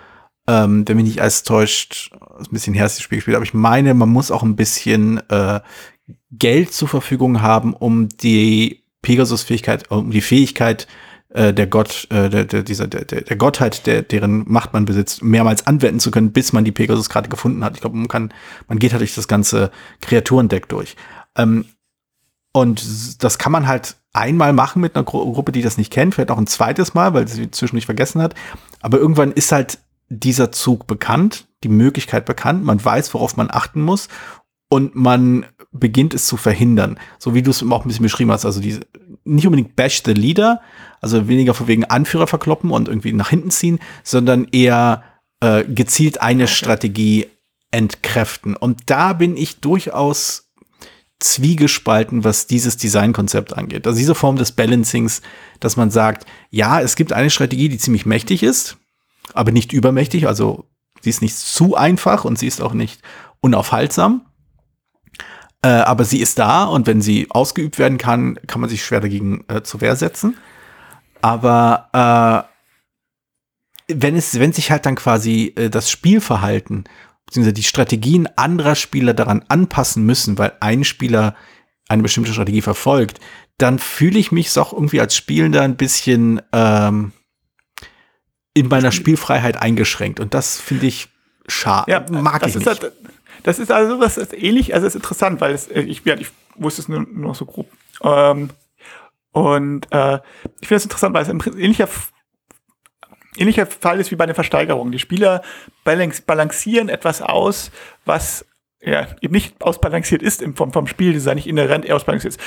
[0.48, 3.54] ähm, wenn mich nicht alles täuscht, ein bisschen her ist das Spiel gespielt, aber ich
[3.54, 5.60] meine, man muss auch ein bisschen äh,
[6.30, 10.86] Geld zur Verfügung haben, um die Pegasus-Fähigkeit, um die Fähigkeit
[11.36, 15.22] äh, der Gott, äh, der, der, dieser, der, der Gottheit, der, deren Macht man besitzt,
[15.22, 17.74] mehrmals anwenden zu können, bis man die Pegasus gerade gefunden hat.
[17.74, 18.32] Ich glaube, man kann,
[18.68, 19.70] man geht halt durch das ganze
[20.00, 20.96] Kreaturendeck durch.
[21.36, 21.66] Ähm,
[22.52, 26.14] und das kann man halt einmal machen mit einer Gru Gruppe, die das nicht kennt,
[26.14, 28.34] vielleicht auch ein zweites Mal, weil sie zwischendurch vergessen hat.
[28.80, 33.82] Aber irgendwann ist halt dieser Zug bekannt, die Möglichkeit bekannt, man weiß, worauf man achten
[33.82, 34.08] muss
[34.70, 35.44] und man
[35.78, 36.98] beginnt es zu verhindern.
[37.18, 38.80] So wie du es auch ein bisschen beschrieben hast, also diese,
[39.24, 40.60] nicht unbedingt bash the leader,
[41.00, 45.02] also weniger von wegen Anführer verkloppen und irgendwie nach hinten ziehen, sondern eher
[45.40, 47.26] äh, gezielt eine Strategie
[47.70, 48.56] entkräften.
[48.56, 50.46] Und da bin ich durchaus
[51.18, 53.86] zwiegespalten, was dieses Designkonzept angeht.
[53.86, 55.22] Also diese Form des Balancings,
[55.60, 58.76] dass man sagt, ja, es gibt eine Strategie, die ziemlich mächtig ist,
[59.32, 60.64] aber nicht übermächtig, also
[61.00, 63.00] sie ist nicht zu einfach und sie ist auch nicht
[63.40, 64.26] unaufhaltsam.
[65.62, 69.00] Äh, aber sie ist da und wenn sie ausgeübt werden kann, kann man sich schwer
[69.00, 70.36] dagegen äh, zur Wehr setzen.
[71.22, 72.46] Aber
[73.88, 76.84] äh, wenn es, wenn sich halt dann quasi äh, das Spielverhalten
[77.26, 81.34] beziehungsweise die Strategien anderer Spieler daran anpassen müssen, weil ein Spieler
[81.88, 83.20] eine bestimmte Strategie verfolgt,
[83.58, 87.12] dann fühle ich mich auch irgendwie als Spielender ein bisschen ähm,
[88.54, 90.20] in meiner Spielfreiheit eingeschränkt.
[90.20, 91.08] Und das finde ich
[91.48, 91.90] schade.
[91.90, 92.66] Ja, mag ich nicht.
[92.66, 92.92] Halt,
[93.42, 96.28] das ist also was ist ähnlich, also es ist interessant, weil es, ich, ja, ich
[96.56, 97.68] wusste es nur, nur so grob.
[98.02, 98.50] Ähm,
[99.32, 100.18] und äh,
[100.60, 101.88] ich finde es interessant, weil es ein ähnlicher,
[103.36, 104.92] ähnlicher Fall ist wie bei den Versteigerungen.
[104.92, 105.42] Die Spieler
[105.84, 107.70] balancieren etwas aus,
[108.04, 108.46] was
[108.80, 112.40] ja, eben nicht ausbalanciert ist im, vom, vom Spieldesign, nicht inhärent ausbalanciert ist.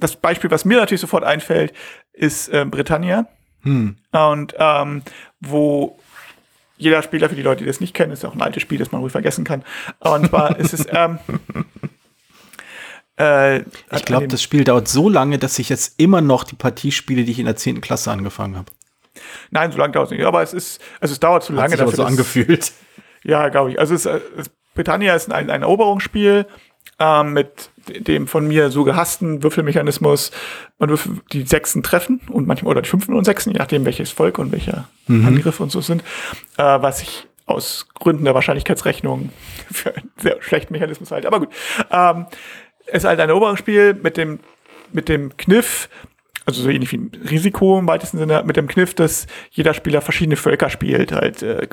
[0.00, 1.72] Das Beispiel, was mir natürlich sofort einfällt,
[2.12, 3.26] ist äh, Britannia.
[3.62, 3.96] Hm.
[4.12, 5.02] Und ähm,
[5.40, 5.98] wo
[6.84, 8.92] jeder Spieler, für die Leute, die das nicht kennen, ist auch ein altes Spiel, das
[8.92, 9.64] man ruhig vergessen kann.
[10.00, 11.18] Und zwar ist es ähm,
[13.18, 16.92] äh, ich glaube, das Spiel dauert so lange, dass ich jetzt immer noch die Partie
[16.92, 17.80] spiele, die ich in der 10.
[17.80, 18.70] Klasse angefangen habe.
[19.50, 20.26] Nein, so lange dauert es nicht.
[20.26, 21.64] Aber es ist, also es dauert zu lange.
[21.64, 22.72] Hat sich dafür, aber so angefühlt.
[23.22, 23.80] Ja, glaube ich.
[23.80, 26.46] Also es, es, Britannia ist ein, ein Eroberungsspiel
[26.98, 30.30] ähm, mit dem von mir so gehassten Würfelmechanismus,
[30.78, 34.10] man würfelt die Sechsen treffen und manchmal, oder die Fünften und Sechsen, je nachdem welches
[34.10, 35.26] Volk und welcher mhm.
[35.26, 36.02] Angriff und so sind,
[36.56, 39.30] äh, was ich aus Gründen der Wahrscheinlichkeitsrechnung
[39.70, 41.26] für einen sehr schlechten Mechanismus halte.
[41.26, 41.50] Aber gut.
[41.90, 42.26] Ähm,
[42.86, 44.40] es ist halt ein Eroberungsspiel mit dem,
[44.92, 45.88] mit dem Kniff,
[46.46, 50.00] also so ähnlich wie ein Risiko im weitesten Sinne, mit dem Kniff, dass jeder Spieler
[50.00, 51.12] verschiedene Völker spielt.
[51.12, 51.66] Halt, äh,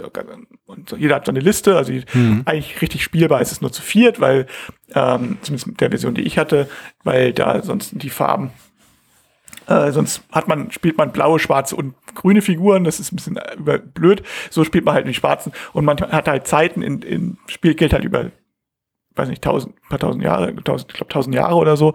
[0.65, 2.43] und jeder hat so eine Liste, also mhm.
[2.45, 4.47] eigentlich richtig spielbar ist es nur zu viert, weil,
[4.93, 6.69] ähm, zumindest mit der Version, die ich hatte,
[7.03, 8.51] weil da sonst die Farben
[9.67, 13.37] äh, sonst hat man, spielt man blaue, schwarze und grüne Figuren, das ist ein bisschen
[13.37, 14.23] äh, blöd.
[14.49, 17.93] So spielt man halt die schwarzen und man hat halt Zeiten in, in Spiel gilt
[17.93, 18.31] halt über
[19.15, 21.93] weiß nicht, tausend, paar tausend Jahre, tausend, ich glaube tausend Jahre oder so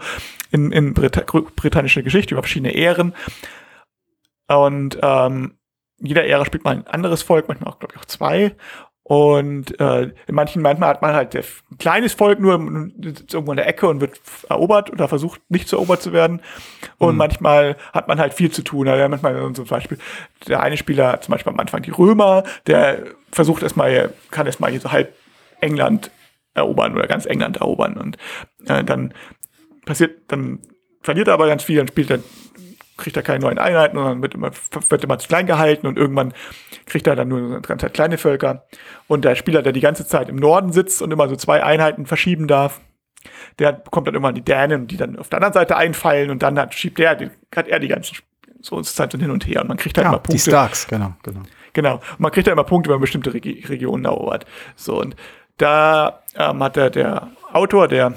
[0.50, 1.26] in, in Brit
[1.56, 3.14] britannischer Geschichte über verschiedene Ehren.
[4.48, 5.58] Und ähm,
[5.98, 8.54] jeder Ära spielt mal ein anderes Volk, manchmal auch, glaube ich, auch zwei.
[9.08, 13.68] Und äh, in manchen, manchmal hat man halt ein kleines Volk nur irgendwo in der
[13.68, 16.42] Ecke und wird erobert oder versucht nicht zu erobert zu werden.
[16.98, 17.18] Und mhm.
[17.18, 18.88] manchmal hat man halt viel zu tun.
[18.88, 19.98] Also manchmal zum Beispiel,
[20.48, 24.72] der eine Spieler hat zum Beispiel am Anfang die Römer, der versucht erstmal, kann erstmal
[24.72, 25.14] hier so halb
[25.60, 26.10] England
[26.54, 27.96] erobern oder ganz England erobern.
[27.96, 28.16] Und
[28.66, 29.14] äh, dann
[29.86, 30.58] passiert, dann
[31.00, 32.18] verliert er aber ganz viel, dann spielt er
[32.96, 34.50] kriegt er keine neuen Einheiten, sondern wird immer,
[34.88, 36.32] wird immer zu klein gehalten und irgendwann
[36.86, 38.64] kriegt er dann nur ganz halt kleine Völker.
[39.06, 42.06] Und der Spieler, der die ganze Zeit im Norden sitzt und immer so zwei Einheiten
[42.06, 42.80] verschieben darf,
[43.58, 46.58] der bekommt dann immer die Dänen, die dann auf der anderen Seite einfallen und dann
[46.58, 48.16] hat, schiebt der, hat er die ganzen,
[48.60, 50.42] so ist es halt so hin und her und man kriegt halt ja, immer Punkte.
[50.44, 51.42] Die Starks, genau, genau.
[51.72, 51.96] Genau.
[51.96, 54.46] Und man kriegt da immer Punkte, wenn man bestimmte Regi Regionen erobert.
[54.76, 55.14] So, und
[55.58, 58.14] da ähm, hat der, der Autor, der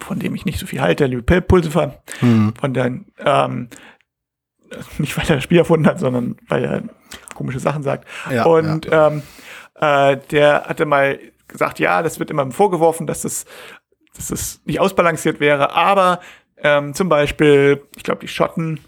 [0.00, 2.54] von dem ich nicht so viel halte, der liebe Pulsifer, hm.
[2.58, 2.86] von der,
[3.18, 3.68] ähm,
[4.98, 6.82] nicht weil er das Spiel erfunden hat, sondern weil er
[7.34, 8.06] komische Sachen sagt.
[8.30, 9.08] Ja, und ja.
[9.08, 9.22] Ähm,
[9.80, 13.46] äh, der hatte mal gesagt, ja, das wird immer vorgeworfen, dass das,
[14.14, 16.20] dass das nicht ausbalanciert wäre, aber
[16.58, 18.80] ähm, zum Beispiel, ich glaube, die Schotten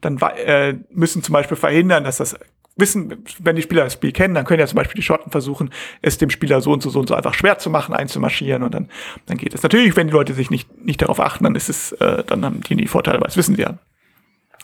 [0.00, 2.36] dann äh, müssen zum Beispiel verhindern, dass das
[2.76, 5.70] wissen, wenn die Spieler das Spiel kennen, dann können ja zum Beispiel die Schotten versuchen,
[6.00, 8.74] es dem Spieler so und so, so und so einfach schwer zu machen, einzumarschieren und
[8.74, 8.88] dann,
[9.26, 9.62] dann geht es.
[9.62, 12.60] Natürlich, wenn die Leute sich nicht, nicht darauf achten, dann ist es, äh, dann haben
[12.60, 13.74] die die Vorteile, weil das wissen sie ja.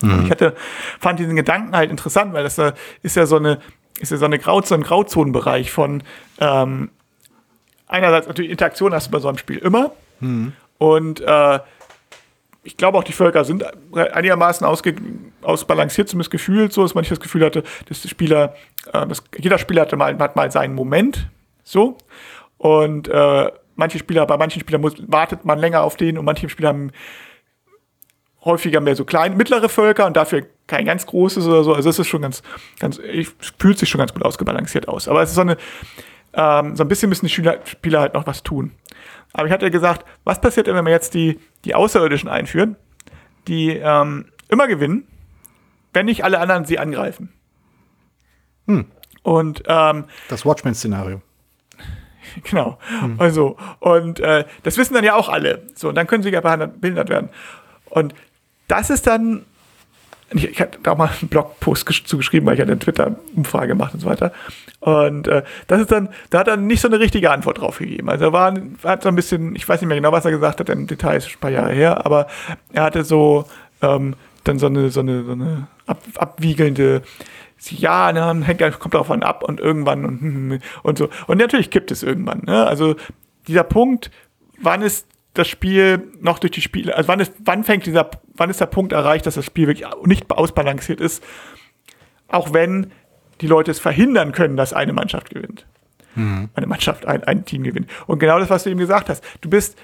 [0.01, 0.25] Mhm.
[0.25, 0.55] Ich hatte,
[1.01, 3.61] fand diesen Gedanken halt interessant, weil das äh, ist ja so eine,
[4.01, 6.03] ist ja so eine Grau, so ein Grauzonenbereich von,
[6.41, 6.91] ähm,
[7.87, 10.53] einerseits natürlich Interaktion hast du bei so einem Spiel immer mhm.
[10.79, 11.59] und äh,
[12.69, 13.65] ich glaube auch, die Völker sind
[13.95, 14.67] einigermaßen
[15.43, 18.55] ausbalanciert, zumindest gefühlt so, dass man nicht das Gefühl hatte, dass die Spieler,
[18.93, 21.31] äh, dass jeder Spieler hatte mal, hat mal seinen Moment,
[21.65, 21.97] so.
[22.59, 26.51] Und äh, manche Spieler, bei manchen Spielern muss, wartet man länger auf den und manche
[26.51, 26.93] Spieler haben
[28.45, 31.73] häufiger mehr so kleine, mittlere Völker und dafür kein ganz großes oder so.
[31.73, 32.43] Also es ist schon ganz,
[32.81, 33.01] ganz,
[33.59, 35.09] fühlt sich schon ganz gut ausgebalanciert aus.
[35.09, 35.57] Aber es ist so eine,
[36.35, 38.73] ähm, so ein bisschen müssen die Spieler halt noch was tun.
[39.33, 42.77] Aber ich hatte gesagt, was passiert denn, wenn wir jetzt die, die Außerirdischen einführen,
[43.47, 45.07] die ähm, immer gewinnen,
[45.93, 47.33] wenn nicht alle anderen sie angreifen?
[48.67, 48.87] Hm.
[49.23, 51.23] Und ähm, das Watchmen-Szenario.
[52.45, 52.79] Genau.
[53.01, 53.17] Hm.
[53.19, 55.63] Also, und äh, das wissen dann ja auch alle.
[55.75, 57.31] So, und dann können sie ja behindert werden.
[57.87, 58.15] Und
[58.69, 59.47] das ist dann
[60.33, 64.01] ich, ich hatte da auch mal einen Blogpost zugeschrieben, weil ich eine Twitter-Umfrage gemacht und
[64.01, 64.33] so weiter.
[64.81, 68.11] Und äh, das ist dann, da hat er nicht so eine richtige Antwort drauf gegeben.
[68.11, 68.55] Also er war,
[68.85, 71.17] hat so ein bisschen, ich weiß nicht mehr genau, was er gesagt hat, im Detail
[71.17, 72.27] ist schon ein paar Jahre her, aber
[72.73, 73.47] er hatte so
[73.83, 74.15] ähm,
[74.45, 77.03] dann so eine, so eine, so eine ab, abwiegelnde
[77.71, 81.09] ja, ne, hängt, kommt davon ab und irgendwann und, und so.
[81.27, 82.43] Und natürlich gibt es irgendwann.
[82.47, 82.67] Ne?
[82.67, 82.95] Also
[83.47, 84.11] dieser Punkt,
[84.61, 85.07] wann ist
[85.39, 88.67] das Spiel noch durch die Spiele, also wann ist, wann fängt dieser, wann ist der
[88.67, 91.23] Punkt erreicht, dass das Spiel wirklich nicht ausbalanciert ist,
[92.29, 92.93] auch wenn
[93.41, 95.67] die Leute es verhindern können, dass eine Mannschaft gewinnt.
[96.15, 96.49] Mhm.
[96.55, 97.89] Eine Mannschaft, ein, ein Team gewinnt.
[98.07, 99.25] Und genau das, was du eben gesagt hast.
[99.41, 99.79] Du bist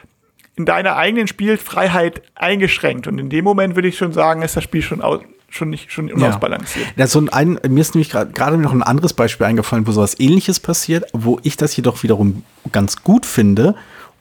[0.57, 3.07] in deiner eigenen Spielfreiheit eingeschränkt.
[3.07, 5.20] Und in dem Moment würde ich schon sagen, ist das Spiel schon aus,
[5.55, 6.86] schon nicht schon unausbalanciert.
[6.96, 7.07] Ja.
[7.07, 11.07] so ein, mir ist nämlich gerade noch ein anderes Beispiel eingefallen, wo sowas ähnliches passiert,
[11.12, 12.42] wo ich das jedoch wiederum
[12.72, 13.74] ganz gut finde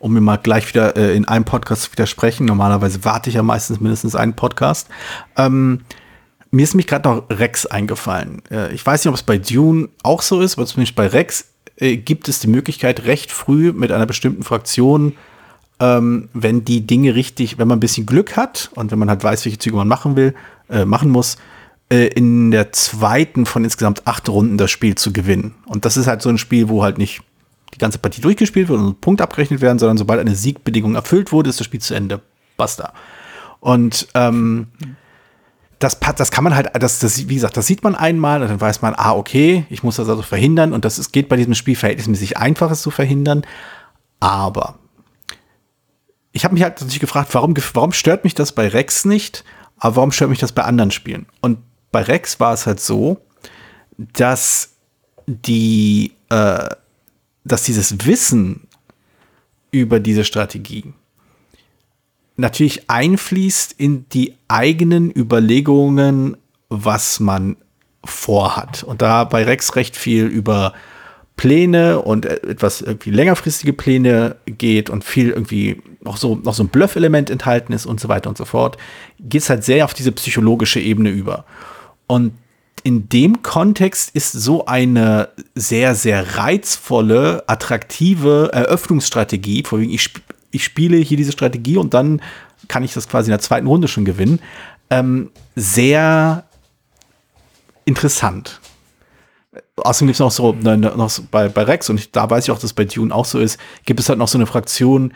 [0.03, 2.45] um mir mal gleich wieder äh, in einem Podcast zu widersprechen.
[2.45, 4.89] Normalerweise warte ich ja meistens mindestens einen Podcast.
[5.38, 5.79] Ähm,
[6.51, 8.41] mir ist mich gerade noch Rex eingefallen.
[8.51, 11.45] Äh, ich weiß nicht, ob es bei Dune auch so ist, aber zumindest bei Rex
[11.77, 15.15] äh, gibt es die Möglichkeit, recht früh mit einer bestimmten Fraktion,
[15.79, 19.23] ähm, wenn die Dinge richtig, wenn man ein bisschen Glück hat und wenn man halt
[19.23, 20.36] weiß, welche Züge man machen will,
[20.70, 21.38] äh, machen muss,
[21.89, 25.55] äh, in der zweiten von insgesamt acht Runden das Spiel zu gewinnen.
[25.66, 27.22] Und das ist halt so ein Spiel, wo halt nicht
[27.74, 31.32] die ganze Partie durchgespielt wird und ein Punkt abgerechnet werden, sondern sobald eine Siegbedingung erfüllt
[31.32, 32.22] wurde, ist das Spiel zu Ende.
[32.57, 32.93] Basta.
[33.59, 34.68] Und ähm,
[35.80, 38.61] das, das kann man halt, das, das, wie gesagt, das sieht man einmal und dann
[38.61, 41.55] weiß man, ah, okay, ich muss das also verhindern und das ist, geht bei diesem
[41.55, 43.43] Spiel verhältnismäßig einfach, es zu verhindern.
[44.20, 44.80] Aber
[46.32, 49.43] ich habe mich halt natürlich gefragt, warum, warum stört mich das bei Rex nicht,
[49.84, 51.25] aber warum stört mich das bei anderen Spielen?
[51.41, 51.59] Und
[51.91, 53.17] bei Rex war es halt so,
[53.97, 54.75] dass
[55.27, 56.69] die, äh,
[57.43, 58.69] dass dieses Wissen
[59.71, 60.93] über diese Strategie
[62.38, 66.38] natürlich einfließt in die eigenen Überlegungen,
[66.69, 67.57] was man
[68.05, 68.84] vorhat.
[68.84, 70.71] Und da bei Rex recht viel über
[71.36, 76.70] Pläne und etwas irgendwie längerfristige Pläne geht und viel irgendwie noch so, noch so ein
[76.70, 78.78] Bluff-Element enthalten ist und so weiter und so fort,
[79.20, 81.45] geht es halt sehr auf diese psychologische Ebene über.
[82.08, 82.34] Und
[82.84, 90.64] in dem Kontext ist so eine sehr, sehr reizvolle, attraktive Eröffnungsstrategie, vorwiegend ich, sp ich
[90.64, 92.22] spiele hier diese Strategie und dann
[92.68, 94.39] kann ich das quasi in der zweiten Runde schon gewinnen,
[94.91, 96.43] ähm, sehr
[97.86, 98.60] interessant.
[99.78, 102.30] Außerdem gibt es noch so, ne, ne, noch so bei, bei Rex, und ich, da
[102.30, 104.45] weiß ich auch, dass bei Dune auch so ist, gibt es halt noch so eine
[104.45, 105.14] Fraktion,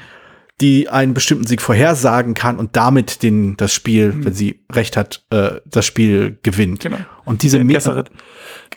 [0.60, 4.26] die einen bestimmten Sieg vorhersagen kann und damit den, das Spiel, mhm.
[4.26, 6.80] wenn sie recht hat, äh, das Spiel gewinnt.
[6.82, 6.98] Genau.
[7.26, 8.06] Und diese Meta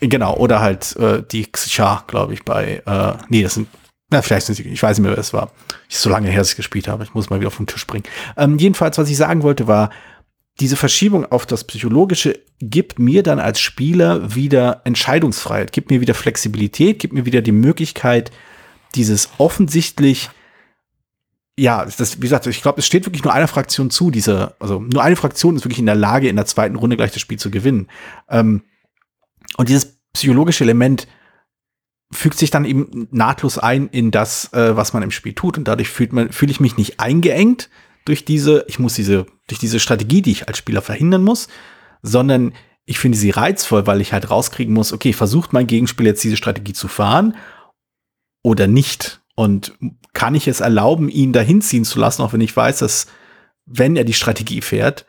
[0.01, 3.69] Genau, oder halt äh, die Xia, glaube ich, bei, äh, nee, das sind,
[4.11, 5.53] na, vielleicht sind sie, ich weiß nicht mehr, wer es war.
[5.89, 7.05] Ich so lange her, dass ich gespielt habe.
[7.05, 8.05] Ich muss mal wieder vom Tisch bringen.
[8.37, 9.91] Ähm, jedenfalls, was ich sagen wollte, war,
[10.59, 16.15] diese Verschiebung auf das Psychologische gibt mir dann als Spieler wieder Entscheidungsfreiheit, gibt mir wieder
[16.15, 18.31] Flexibilität, gibt mir wieder die Möglichkeit,
[18.95, 20.29] dieses offensichtlich,
[21.61, 24.81] ja, das, wie gesagt, ich glaube, es steht wirklich nur einer Fraktion zu, diese, also
[24.81, 27.39] nur eine Fraktion ist wirklich in der Lage, in der zweiten Runde gleich das Spiel
[27.39, 27.89] zu gewinnen.
[28.31, 28.63] Ähm,
[29.59, 31.07] und dieses psychologische Element
[32.11, 35.59] fügt sich dann eben nahtlos ein in das, äh, was man im Spiel tut.
[35.59, 37.69] Und dadurch fühlt man, fühle ich mich nicht eingeengt,
[38.07, 41.49] durch diese, ich muss diese, durch diese Strategie, die ich als Spieler verhindern muss,
[42.01, 42.55] sondern
[42.87, 46.39] ich finde sie reizvoll, weil ich halt rauskriegen muss, okay, versucht mein Gegenspieler jetzt diese
[46.39, 47.37] Strategie zu fahren
[48.43, 49.21] oder nicht?
[49.37, 49.75] Und
[50.13, 53.07] kann ich es erlauben, ihn dahin ziehen zu lassen, auch wenn ich weiß, dass
[53.67, 55.07] wenn er die Strategie fährt,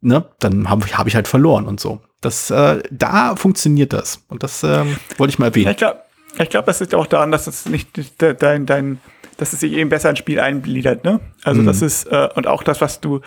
[0.00, 2.00] ne, dann habe hab ich halt verloren und so.
[2.20, 4.24] Das, äh, da funktioniert das.
[4.28, 5.72] Und das ähm, wollte ich mal erwähnen.
[5.72, 6.00] Ich glaube,
[6.38, 9.00] ich glaub, das liegt auch daran, dass es nicht dein, dein,
[9.36, 11.20] dass es sich eben besser ins Spiel eingliedert, ne?
[11.42, 11.66] Also mhm.
[11.66, 13.20] das ist, äh, und auch das, was du,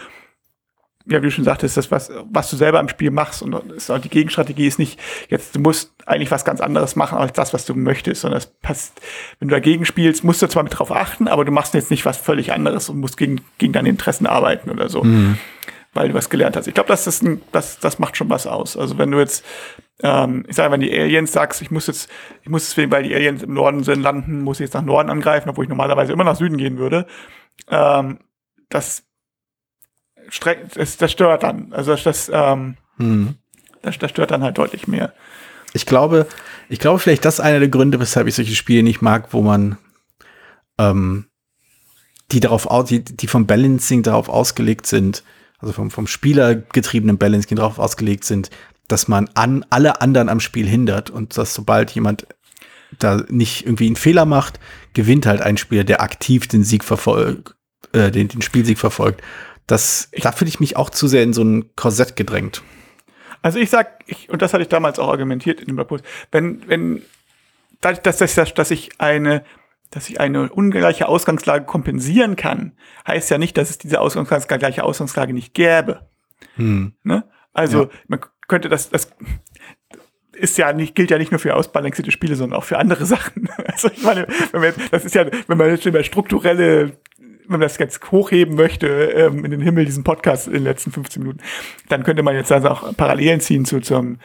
[1.08, 3.56] ja, wie du schon sagtest, das, was, was du selber im Spiel machst und
[4.04, 5.00] die Gegenstrategie ist nicht,
[5.30, 8.48] jetzt, du musst eigentlich was ganz anderes machen als das, was du möchtest, sondern es
[8.48, 9.00] passt,
[9.40, 12.06] wenn du dagegen spielst, musst du zwar mit drauf achten, aber du machst jetzt nicht
[12.06, 15.04] was völlig anderes und musst gegen, gegen deine Interessen arbeiten oder so.
[15.04, 15.38] Mhm.
[15.94, 16.68] Weil du was gelernt hast.
[16.68, 18.76] Ich glaube, das ist ein, das, das macht schon was aus.
[18.76, 19.46] Also wenn du jetzt
[20.04, 22.10] ähm, ich sage, wenn die Aliens sagst, ich muss jetzt,
[22.42, 25.10] ich muss deswegen, weil die Aliens im Norden sind, landen, muss ich jetzt nach Norden
[25.10, 27.08] angreifen, obwohl ich normalerweise immer nach Süden gehen würde.
[27.70, 28.20] Ähm,
[28.70, 29.04] das,
[30.76, 31.74] das, das stört dann.
[31.74, 33.36] Also das, ähm, hm.
[33.82, 35.14] das, das stört dann halt deutlich mehr.
[35.74, 36.28] Ich glaube,
[36.70, 39.42] ich glaube vielleicht, das ist einer der Gründe, weshalb ich solche Spiele nicht mag, wo
[39.42, 39.78] man
[40.78, 41.26] ähm,
[42.32, 45.24] die darauf aus, die, die vom Balancing darauf ausgelegt sind,
[45.60, 48.50] also vom, vom Spieler getriebenen Balancing darauf ausgelegt sind,
[48.88, 52.28] dass man an alle anderen am Spiel hindert und dass sobald jemand
[53.00, 54.60] da nicht irgendwie einen Fehler macht,
[54.94, 57.56] gewinnt halt ein Spieler, der aktiv den Sieg verfolgt,
[57.94, 59.22] äh, den, den Spielsieg verfolgt.
[59.68, 62.62] Das, da fühle ich mich auch zu sehr in so ein Korsett gedrängt.
[63.42, 66.68] Also ich sag, ich, und das hatte ich damals auch argumentiert in dem Blogpost, wenn,
[66.68, 67.02] wenn,
[67.82, 69.44] dadurch, dass, dass, dass ich eine,
[69.92, 72.74] dass ich eine ungleiche Ausgangslage kompensieren kann,
[73.08, 76.08] heißt ja nicht, dass es diese Ausgangslage, Ausgangslage nicht gäbe.
[76.56, 76.94] Hm.
[77.04, 77.24] Ne?
[77.54, 77.90] Also ja.
[78.08, 79.12] man könnte das, das
[80.34, 83.50] ist ja nicht, gilt ja nicht nur für ausbalancierte Spiele, sondern auch für andere Sachen.
[83.66, 86.98] Also ich meine, wenn man, das ist ja, wenn man jetzt über strukturelle,
[87.48, 90.92] wenn man das jetzt hochheben möchte, ähm, in den Himmel, diesen Podcast in den letzten
[90.92, 91.40] 15 Minuten,
[91.90, 94.18] dann könnte man jetzt also auch Parallelen ziehen zu, zum,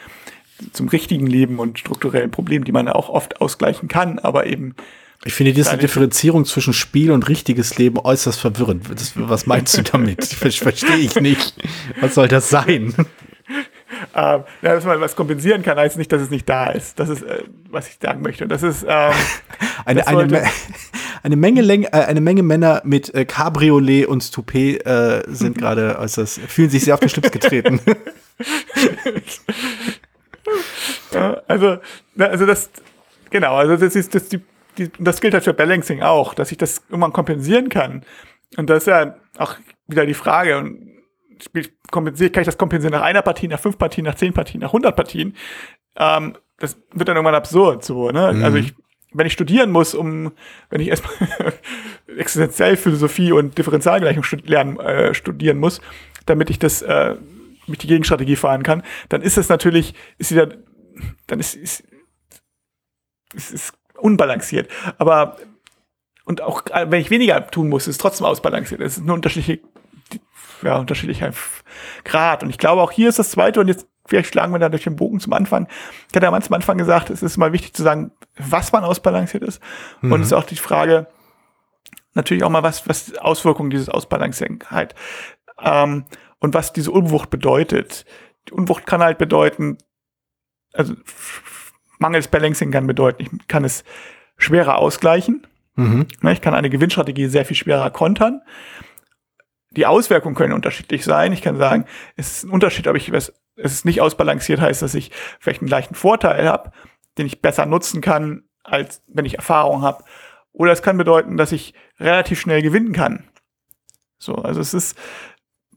[0.73, 4.75] zum richtigen Leben und strukturellen Problemen, die man auch oft ausgleichen kann, aber eben
[5.23, 8.87] ich finde diese Differenzierung zwischen Spiel und richtiges Leben äußerst verwirrend.
[8.89, 10.19] Das, was meinst du damit?
[10.43, 11.55] Das verstehe ich nicht.
[12.01, 12.95] Was soll das sein?
[14.15, 16.99] ähm, ja, dass man was kompensieren kann, heißt nicht, dass es nicht da ist.
[16.99, 18.45] Das ist, äh, was ich sagen möchte.
[18.45, 19.13] Und das ist ähm,
[19.85, 20.45] eine, eine, Me
[21.23, 25.99] eine, Menge Läng äh, eine Menge Männer mit äh, Cabriolet und Toupet äh, sind gerade
[25.99, 27.81] äußerst, fühlen sich sehr auf den Schlips getreten.
[31.13, 31.79] ja, also,
[32.19, 32.71] also das,
[33.31, 34.41] genau, also das ist das, die,
[34.79, 38.05] die, das gilt halt für Balancing auch, dass ich das irgendwann kompensieren kann.
[38.57, 39.57] Und das ist ja auch
[39.87, 40.59] wieder die Frage.
[40.59, 40.91] Und
[41.43, 44.61] Spiel kompensiert, kann ich das kompensieren nach einer Partie, nach fünf Partien, nach zehn Partien,
[44.61, 45.35] nach hundert Partien.
[45.97, 48.33] Ähm, das wird dann irgendwann absurd, so, ne?
[48.33, 48.45] Mhm.
[48.45, 48.75] Also ich,
[49.13, 50.33] wenn ich studieren muss, um,
[50.69, 51.15] wenn ich erstmal
[52.17, 55.81] existenziell Philosophie und Differentialgleichung stud lernen, äh, studieren muss,
[56.27, 57.17] damit ich das, äh,
[57.67, 60.49] mich die Gegenstrategie fahren kann, dann ist es natürlich, ist wieder,
[61.27, 61.85] dann ist, ist,
[63.35, 64.71] ist, ist unbalanciert.
[64.99, 65.37] Aber
[66.25, 68.81] und auch äh, wenn ich weniger tun muss, ist es trotzdem ausbalanciert.
[68.81, 69.61] Es ist nur unterschiedliche,
[70.63, 71.33] ja, unterschiedlicher
[72.05, 72.45] Grad.
[72.45, 74.85] Und ich glaube, auch hier ist das zweite, und jetzt vielleicht schlagen wir da durch
[74.85, 75.67] den Bogen zum Anfang.
[76.09, 78.13] Ich hatte am Anfang gesagt, es ist mal wichtig zu sagen,
[78.49, 79.63] was man ausbalanciert ist.
[80.01, 80.13] Mhm.
[80.13, 81.07] Und es ist auch die Frage,
[82.15, 84.95] natürlich auch mal, was, was Auswirkungen dieses Ausbalancieren halt,
[85.63, 86.05] ähm,
[86.39, 88.07] und was diese Unwucht bedeutet.
[88.49, 89.79] Die Unwucht kann halt bedeuten,
[90.73, 90.95] also
[91.99, 93.85] mangels Balancing kann bedeuten, ich kann es
[94.37, 95.47] schwerer ausgleichen.
[95.77, 96.07] Mhm.
[96.23, 98.43] Ne, ich kann eine Gewinnstrategie sehr viel schwerer kontern.
[99.71, 101.33] Die Auswirkungen können unterschiedlich sein.
[101.33, 101.85] Ich kann sagen,
[102.17, 105.61] es ist ein Unterschied, ob ich was, es ist nicht ausbalanciert heißt, dass ich vielleicht
[105.61, 106.73] einen leichten Vorteil habe,
[107.19, 110.05] den ich besser nutzen kann, als wenn ich Erfahrung habe.
[110.53, 113.25] Oder es kann bedeuten, dass ich relativ schnell gewinnen kann.
[114.19, 114.99] So, also es ist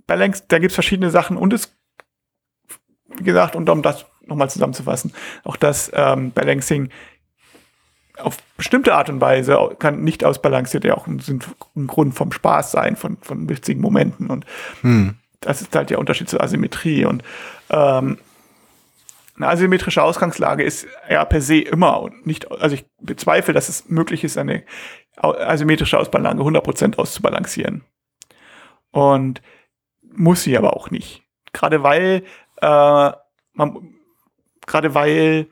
[0.08, 1.76] Balance, da gibt es verschiedene Sachen und es,
[3.18, 5.14] wie gesagt, und um das nochmal zusammenzufassen,
[5.44, 6.90] auch das ähm, Balancing
[8.18, 11.22] auf bestimmte Art und Weise kann nicht ausbalanciert ja auch ein,
[11.76, 14.30] ein Grund vom Spaß sein, von, von witzigen Momenten.
[14.30, 14.46] Und
[14.82, 15.16] hm.
[15.40, 17.06] das ist halt der Unterschied zur Asymmetrie.
[17.06, 17.24] Und
[17.70, 18.20] ähm,
[19.36, 23.90] eine asymmetrische Ausgangslage ist ja per se immer und nicht, also ich bezweifle, dass es
[23.90, 24.64] möglich ist, eine
[25.18, 27.84] asymmetrische Ausbalance 100% auszubalancieren.
[28.92, 29.42] Und
[30.02, 31.24] muss sie aber auch nicht.
[31.52, 32.24] Gerade weil,
[32.62, 33.12] äh,
[33.54, 33.96] man,
[34.66, 35.48] gerade weil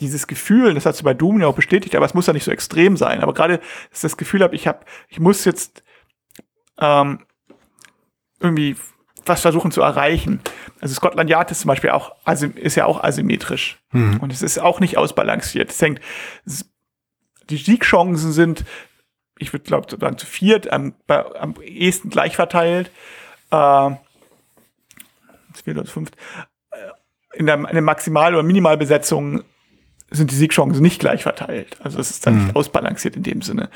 [0.00, 2.44] dieses Gefühl, das hat sie bei Doom ja auch bestätigt, aber es muss ja nicht
[2.44, 3.20] so extrem sein.
[3.20, 5.84] Aber gerade, dass ich das Gefühl habe, ich habe, ich muss jetzt
[6.78, 7.24] ähm,
[8.40, 8.76] irgendwie
[9.26, 10.40] was versuchen zu erreichen.
[10.80, 12.14] Also Scotland Yard ist zum Beispiel auch
[12.56, 14.18] ist ja auch asymmetrisch mhm.
[14.20, 15.70] und es ist auch nicht ausbalanciert.
[15.70, 16.00] Es hängt,
[17.50, 18.64] die Siegchancen sind,
[19.38, 22.90] ich würde glaube sagen zu viert, am, am ehesten gleich verteilt.
[23.50, 23.90] Äh,
[25.62, 26.16] viert oder fünft.
[27.34, 29.42] In der, in der Maximal- oder Minimalbesetzung
[30.10, 31.76] sind die Siegchancen nicht gleich verteilt.
[31.82, 32.44] Also es ist dann mhm.
[32.44, 33.70] nicht ausbalanciert in dem Sinne.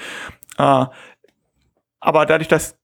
[0.57, 0.87] Äh,
[2.01, 2.79] aber dadurch, dass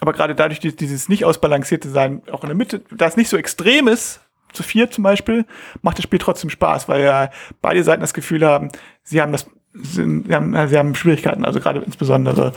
[0.00, 3.36] aber gerade dadurch, dieses nicht ausbalancierte Sein auch in der Mitte, da es nicht so
[3.36, 4.20] extrem ist,
[4.52, 5.46] zu vier zum Beispiel,
[5.82, 7.30] macht das Spiel trotzdem Spaß, weil ja
[7.60, 8.70] beide Seiten das Gefühl haben,
[9.02, 12.52] sie haben das, sie, haben, sie haben Schwierigkeiten, also gerade insbesondere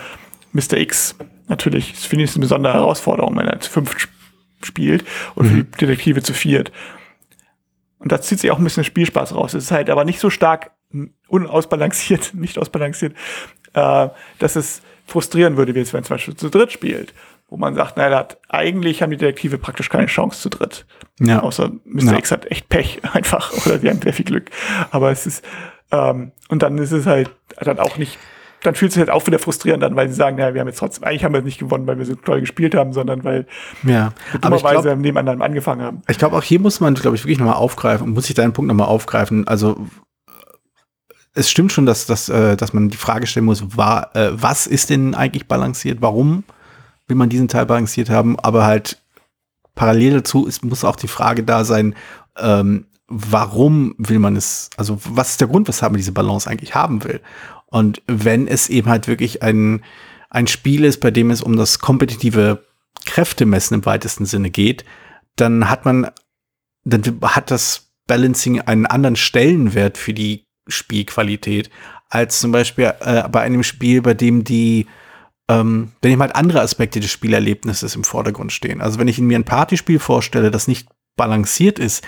[0.54, 0.78] Mr.
[0.78, 1.16] X
[1.48, 3.96] natürlich, das finde ich eine besondere Herausforderung, wenn er zu fünf
[4.64, 5.72] spielt und mhm.
[5.72, 6.72] die Detektive zu viert.
[8.00, 9.54] Und da zieht sich auch ein bisschen Spielspaß raus.
[9.54, 10.72] Es ist halt aber nicht so stark
[11.28, 13.16] unausbalanciert, nicht ausbalanciert,
[13.74, 17.14] äh, dass es frustrieren würde, wie es, wenn zum Beispiel zu dritt spielt.
[17.48, 20.86] Wo man sagt, naja, hat, eigentlich haben die Detektive praktisch keine Chance zu dritt.
[21.20, 21.42] Ja.
[21.42, 22.04] Außer Mr.
[22.04, 22.18] Ja.
[22.18, 24.50] X hat echt Pech einfach oder die haben sehr viel Glück.
[24.92, 25.46] Aber es ist,
[25.92, 28.18] ähm, und dann ist es halt dann auch nicht
[28.64, 30.68] dann fühlt es sich halt auch wieder frustrierend an, weil sie sagen, ja, wir haben
[30.68, 33.46] jetzt trotzdem, eigentlich haben wir nicht gewonnen, weil wir so toll gespielt haben, sondern weil
[33.84, 34.14] ja.
[34.32, 36.02] wir dummerweise nebeneinander angefangen haben.
[36.08, 38.70] Ich glaube, auch hier muss man, glaube ich, wirklich nochmal aufgreifen, muss ich deinen Punkt
[38.70, 39.48] nochmal aufgreifen.
[39.48, 39.86] Also
[41.34, 44.68] es stimmt schon, dass, dass, äh, dass man die Frage stellen muss, war, äh, was
[44.68, 46.02] ist denn eigentlich balanciert?
[46.02, 46.44] Warum
[47.08, 48.40] will man diesen Teil balanciert haben?
[48.40, 49.02] Aber halt
[49.76, 51.96] parallel dazu ist, muss auch die Frage da sein,
[52.38, 56.76] ähm, warum will man es, also was ist der Grund, weshalb man diese Balance eigentlich
[56.76, 57.22] haben will?
[57.68, 59.84] Und wenn es eben halt wirklich ein,
[60.30, 62.64] ein Spiel ist, bei dem es um das kompetitive
[63.06, 64.86] Kräftemessen im weitesten Sinne geht,
[65.36, 66.10] dann hat man,
[66.84, 71.70] dann hat das Balancing einen anderen Stellenwert für die Spielqualität
[72.10, 74.88] als zum Beispiel äh, bei einem Spiel, bei dem die
[75.50, 78.82] ähm, wenn eben halt andere Aspekte des Spielerlebnisses im Vordergrund stehen.
[78.82, 82.04] Also wenn ich mir ein Partyspiel vorstelle, das nicht balanciert ist,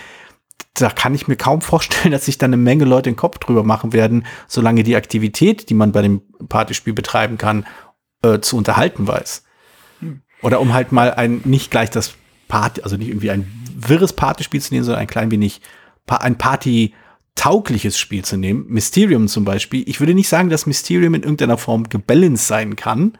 [0.73, 3.63] da kann ich mir kaum vorstellen, dass sich dann eine Menge Leute den Kopf drüber
[3.63, 7.65] machen werden, solange die Aktivität, die man bei dem Partyspiel betreiben kann,
[8.21, 9.43] äh, zu unterhalten weiß.
[9.99, 10.21] Hm.
[10.41, 12.13] Oder um halt mal ein, nicht gleich das
[12.47, 15.61] Party, also nicht irgendwie ein wirres Partyspiel zu nehmen, sondern ein klein wenig,
[16.07, 18.65] ein Party-taugliches Spiel zu nehmen.
[18.67, 19.83] Mysterium zum Beispiel.
[19.87, 23.17] Ich würde nicht sagen, dass Mysterium in irgendeiner Form gebalanced sein kann,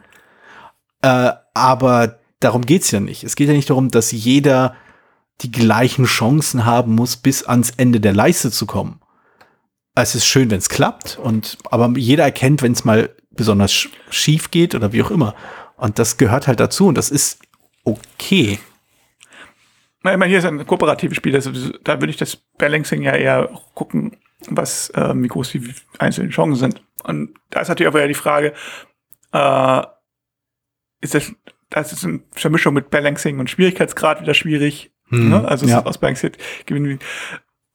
[1.05, 3.23] äh, aber darum geht's ja nicht.
[3.23, 4.75] Es geht ja nicht darum, dass jeder
[5.41, 8.99] die gleichen Chancen haben muss, bis ans Ende der Leiste zu kommen.
[9.93, 14.49] Es ist schön, wenn es klappt, und aber jeder erkennt, wenn es mal besonders schief
[14.49, 15.35] geht oder wie auch immer.
[15.77, 17.39] Und das gehört halt dazu und das ist
[17.83, 18.57] okay.
[19.99, 21.51] Ich meine, hier ist ein kooperatives Spiel, also
[21.83, 26.55] da würde ich das Balancing ja eher gucken, was, äh, wie groß die einzelnen Chancen
[26.55, 26.81] sind.
[27.03, 28.53] Und da ist natürlich auch wieder die Frage,
[29.33, 29.81] äh,
[31.05, 31.33] ist das,
[31.69, 34.91] das ist eine Vermischung mit Balancing und Schwierigkeitsgrad wieder schwierig.
[35.09, 35.47] Hm, ne?
[35.47, 35.83] Also ja.
[35.83, 36.99] ausbalanciert gewinnen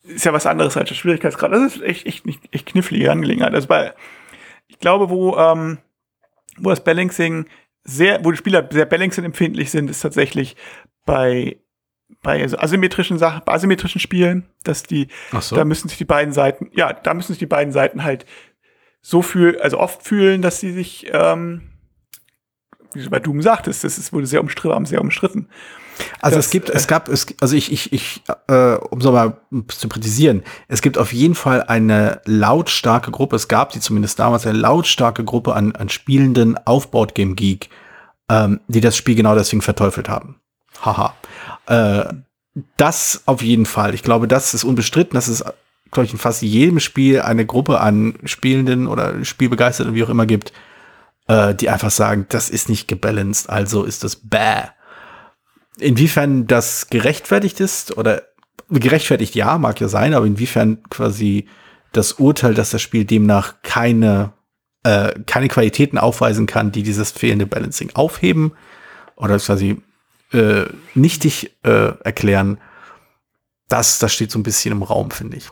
[0.03, 1.53] ist ja was anderes als der Schwierigkeitsgrad.
[1.53, 3.55] Das ist echt, echt, echt, echt knifflige Angelegenheit.
[3.55, 3.95] Also bei,
[4.67, 5.79] ich glaube, wo, ähm,
[6.59, 7.47] wo das Balancing
[7.85, 10.57] sehr, wo die Spieler sehr Balancing empfindlich sind, ist tatsächlich
[11.07, 11.59] bei
[12.23, 15.09] bei also asymmetrischen Sachen, bei asymmetrischen Spielen, dass die,
[15.41, 15.57] so.
[15.57, 18.27] da müssen sich die beiden Seiten, ja, da müssen sich die beiden Seiten halt
[19.01, 21.70] so fühlen, also oft fühlen, dass sie sich, ähm,
[22.95, 25.49] wie du sagtest, das ist, wurde sehr umstritten, sehr umstritten.
[26.21, 29.13] Also das, es gibt, äh, es gab, es, also ich, ich, ich, äh, um so
[29.13, 29.37] mal
[29.69, 34.47] zu präzisieren, es gibt auf jeden Fall eine lautstarke Gruppe, es gab sie zumindest damals,
[34.47, 37.69] eine lautstarke Gruppe an, an Spielenden auf Board Game Geek,
[38.29, 40.41] ähm, die das Spiel genau deswegen verteufelt haben.
[40.85, 41.15] Haha.
[41.67, 42.05] Äh,
[42.77, 43.95] das auf jeden Fall.
[43.95, 45.15] Ich glaube, das ist unbestritten.
[45.15, 45.45] Das ist,
[45.91, 50.27] glaube ich, in fast jedem Spiel eine Gruppe an Spielenden oder Spielbegeisterten, wie auch immer
[50.27, 50.53] gibt,
[51.31, 54.65] äh, die einfach sagen, das ist nicht gebalanced, also ist das bäh.
[55.79, 58.23] Inwiefern das gerechtfertigt ist oder
[58.69, 61.49] gerechtfertigt ja, mag ja sein, aber inwiefern quasi
[61.93, 64.33] das Urteil, dass das Spiel demnach keine,
[64.83, 68.53] äh, keine Qualitäten aufweisen kann, die dieses fehlende Balancing aufheben
[69.15, 69.81] oder quasi
[70.33, 70.65] äh,
[70.95, 72.59] nichtig äh, erklären,
[73.69, 75.49] das, das steht so ein bisschen im Raum, finde ich.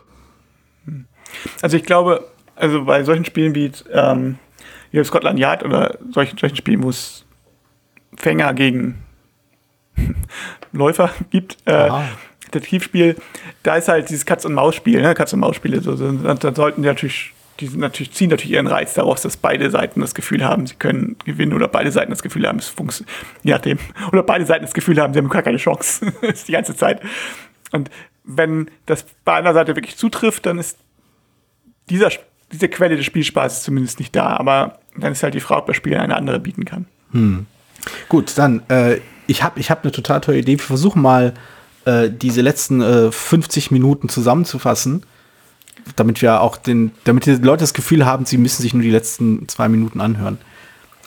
[1.62, 4.38] Also ich glaube, also bei solchen Spielen wie, ähm,
[4.91, 7.24] wie Scotland Yard oder solchen, solchen Spielen, wo es
[8.16, 9.03] Fänger gegen
[10.72, 11.91] Läufer gibt, äh,
[12.47, 13.16] Detektivspiel,
[13.62, 15.14] da ist halt dieses Katz-und-Maus-Spiel, ne?
[15.14, 19.22] Katz-und-Maus-Spiele, so, so, da sollten die natürlich, die sind natürlich, ziehen natürlich ihren Reiz daraus,
[19.22, 22.59] dass beide Seiten das Gefühl haben, sie können gewinnen oder beide Seiten das Gefühl haben,
[22.59, 23.78] es funktioniert, je nachdem,
[24.12, 26.12] oder beide Seiten das Gefühl haben, sie haben gar keine Chance,
[26.49, 27.03] die ganze Zeit.
[27.72, 27.91] Und
[28.24, 30.78] wenn das bei einer Seite wirklich zutrifft, dann ist
[31.91, 32.11] dieser,
[32.53, 34.36] diese Quelle des Spielspaßes zumindest nicht da.
[34.36, 36.86] Aber dann ist halt die Frage, ob das Spiel eine andere bieten kann.
[37.12, 37.46] Hm.
[38.09, 40.59] Gut, dann, äh, ich habe ich hab eine total tolle Idee.
[40.59, 41.34] Wir versuchen mal,
[41.84, 45.05] äh, diese letzten äh, 50 Minuten zusammenzufassen,
[45.96, 48.90] damit wir auch den, damit die Leute das Gefühl haben, sie müssen sich nur die
[48.90, 50.38] letzten zwei Minuten anhören.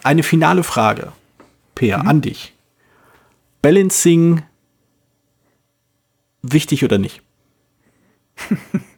[0.03, 1.11] Eine finale Frage,
[1.75, 2.07] Peer, mhm.
[2.07, 2.53] an dich.
[3.61, 4.41] Balancing
[6.41, 7.21] wichtig oder nicht?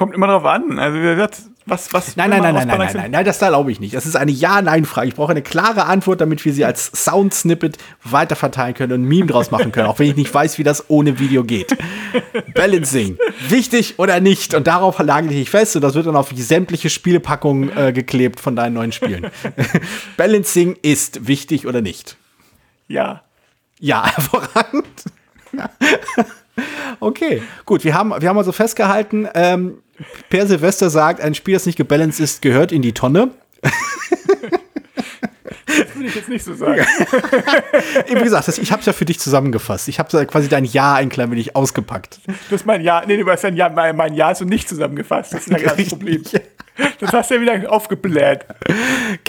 [0.00, 0.78] Kommt immer drauf an.
[0.78, 2.16] Also, wie gesagt, was, was.
[2.16, 3.94] Nein, nein, nein, nein, nein, nein, nein, nein, das erlaube ich nicht.
[3.94, 5.08] Das ist eine Ja-Nein-Frage.
[5.08, 9.26] Ich brauche eine klare Antwort, damit wir sie als Sound-Snippet weiterverteilen können und ein Meme
[9.26, 11.76] draus machen können, auch wenn ich nicht weiß, wie das ohne Video geht.
[12.54, 13.18] Balancing.
[13.50, 14.54] Wichtig oder nicht?
[14.54, 18.56] Und darauf lage ich fest und das wird dann auf sämtliche Spielepackungen äh, geklebt von
[18.56, 19.26] deinen neuen Spielen.
[20.16, 22.16] Balancing ist wichtig oder nicht?
[22.88, 23.20] Ja.
[23.78, 24.86] Ja, hervorragend.
[27.00, 29.78] Okay, gut, wir haben, wir haben also festgehalten, ähm,
[30.30, 33.30] Per Silvester sagt, ein Spiel, das nicht gebalanced ist, gehört in die Tonne.
[33.62, 33.72] Das
[35.94, 36.84] würde ich jetzt nicht so sagen.
[38.08, 39.88] Wie gesagt, das, ich habe es ja für dich zusammengefasst.
[39.88, 42.20] Ich habe quasi dein Ja ein klein wenig ausgepackt.
[42.26, 45.32] Du hast mein Ja, nee, du hast dein Ja, mein, mein Ja so nicht zusammengefasst.
[45.32, 46.22] Das ist ja kein Problem.
[46.98, 48.46] Das hast du ja wieder aufgebläht.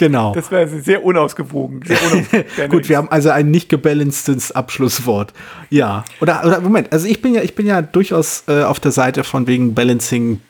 [0.02, 0.34] Genau.
[0.34, 1.80] Das wäre sehr unausgewogen.
[1.84, 2.70] Sehr unausgewogen.
[2.70, 5.32] Gut, wir haben also ein nicht gebalancedes Abschlusswort.
[5.70, 6.04] Ja.
[6.20, 9.22] Oder, oder Moment, also ich bin ja, ich bin ja durchaus äh, auf der Seite
[9.22, 10.40] von wegen Balancing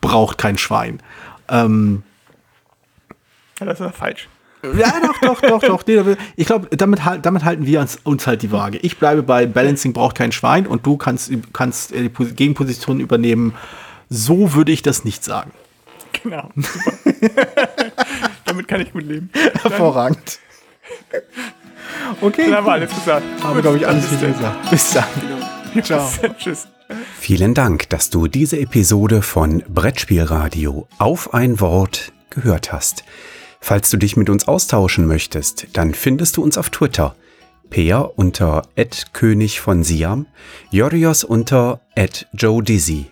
[0.00, 1.00] braucht kein Schwein.
[1.50, 2.04] Ähm,
[3.60, 4.30] ja, das ist falsch.
[4.62, 5.86] Ja, doch, doch, doch, doch.
[5.86, 8.78] Nee, ich glaube, damit, damit halten wir uns, uns halt die Waage.
[8.78, 13.52] Ich bleibe bei Balancing braucht kein Schwein und du kannst, kannst die Gegenposition übernehmen.
[14.08, 15.50] So würde ich das nicht sagen.
[16.22, 16.48] Genau.
[18.52, 19.30] Damit kann ich gut leben.
[19.62, 20.38] Hervorragend.
[22.20, 22.50] Okay.
[22.50, 23.24] Dann haben wir alles gesagt.
[23.42, 24.70] Haben wir, glaube ich, alles gesagt.
[24.70, 25.04] Bis dann.
[25.72, 25.82] Genau.
[25.82, 26.10] Ciao.
[26.36, 26.68] Tschüss.
[27.18, 33.04] Vielen Dank, dass du diese Episode von Brettspielradio auf ein Wort gehört hast.
[33.58, 37.16] Falls du dich mit uns austauschen möchtest, dann findest du uns auf Twitter.
[37.70, 38.68] Peer unter
[39.14, 40.26] König von Siam,
[40.70, 41.80] Jorios unter
[42.34, 43.11] Joe Dizzy.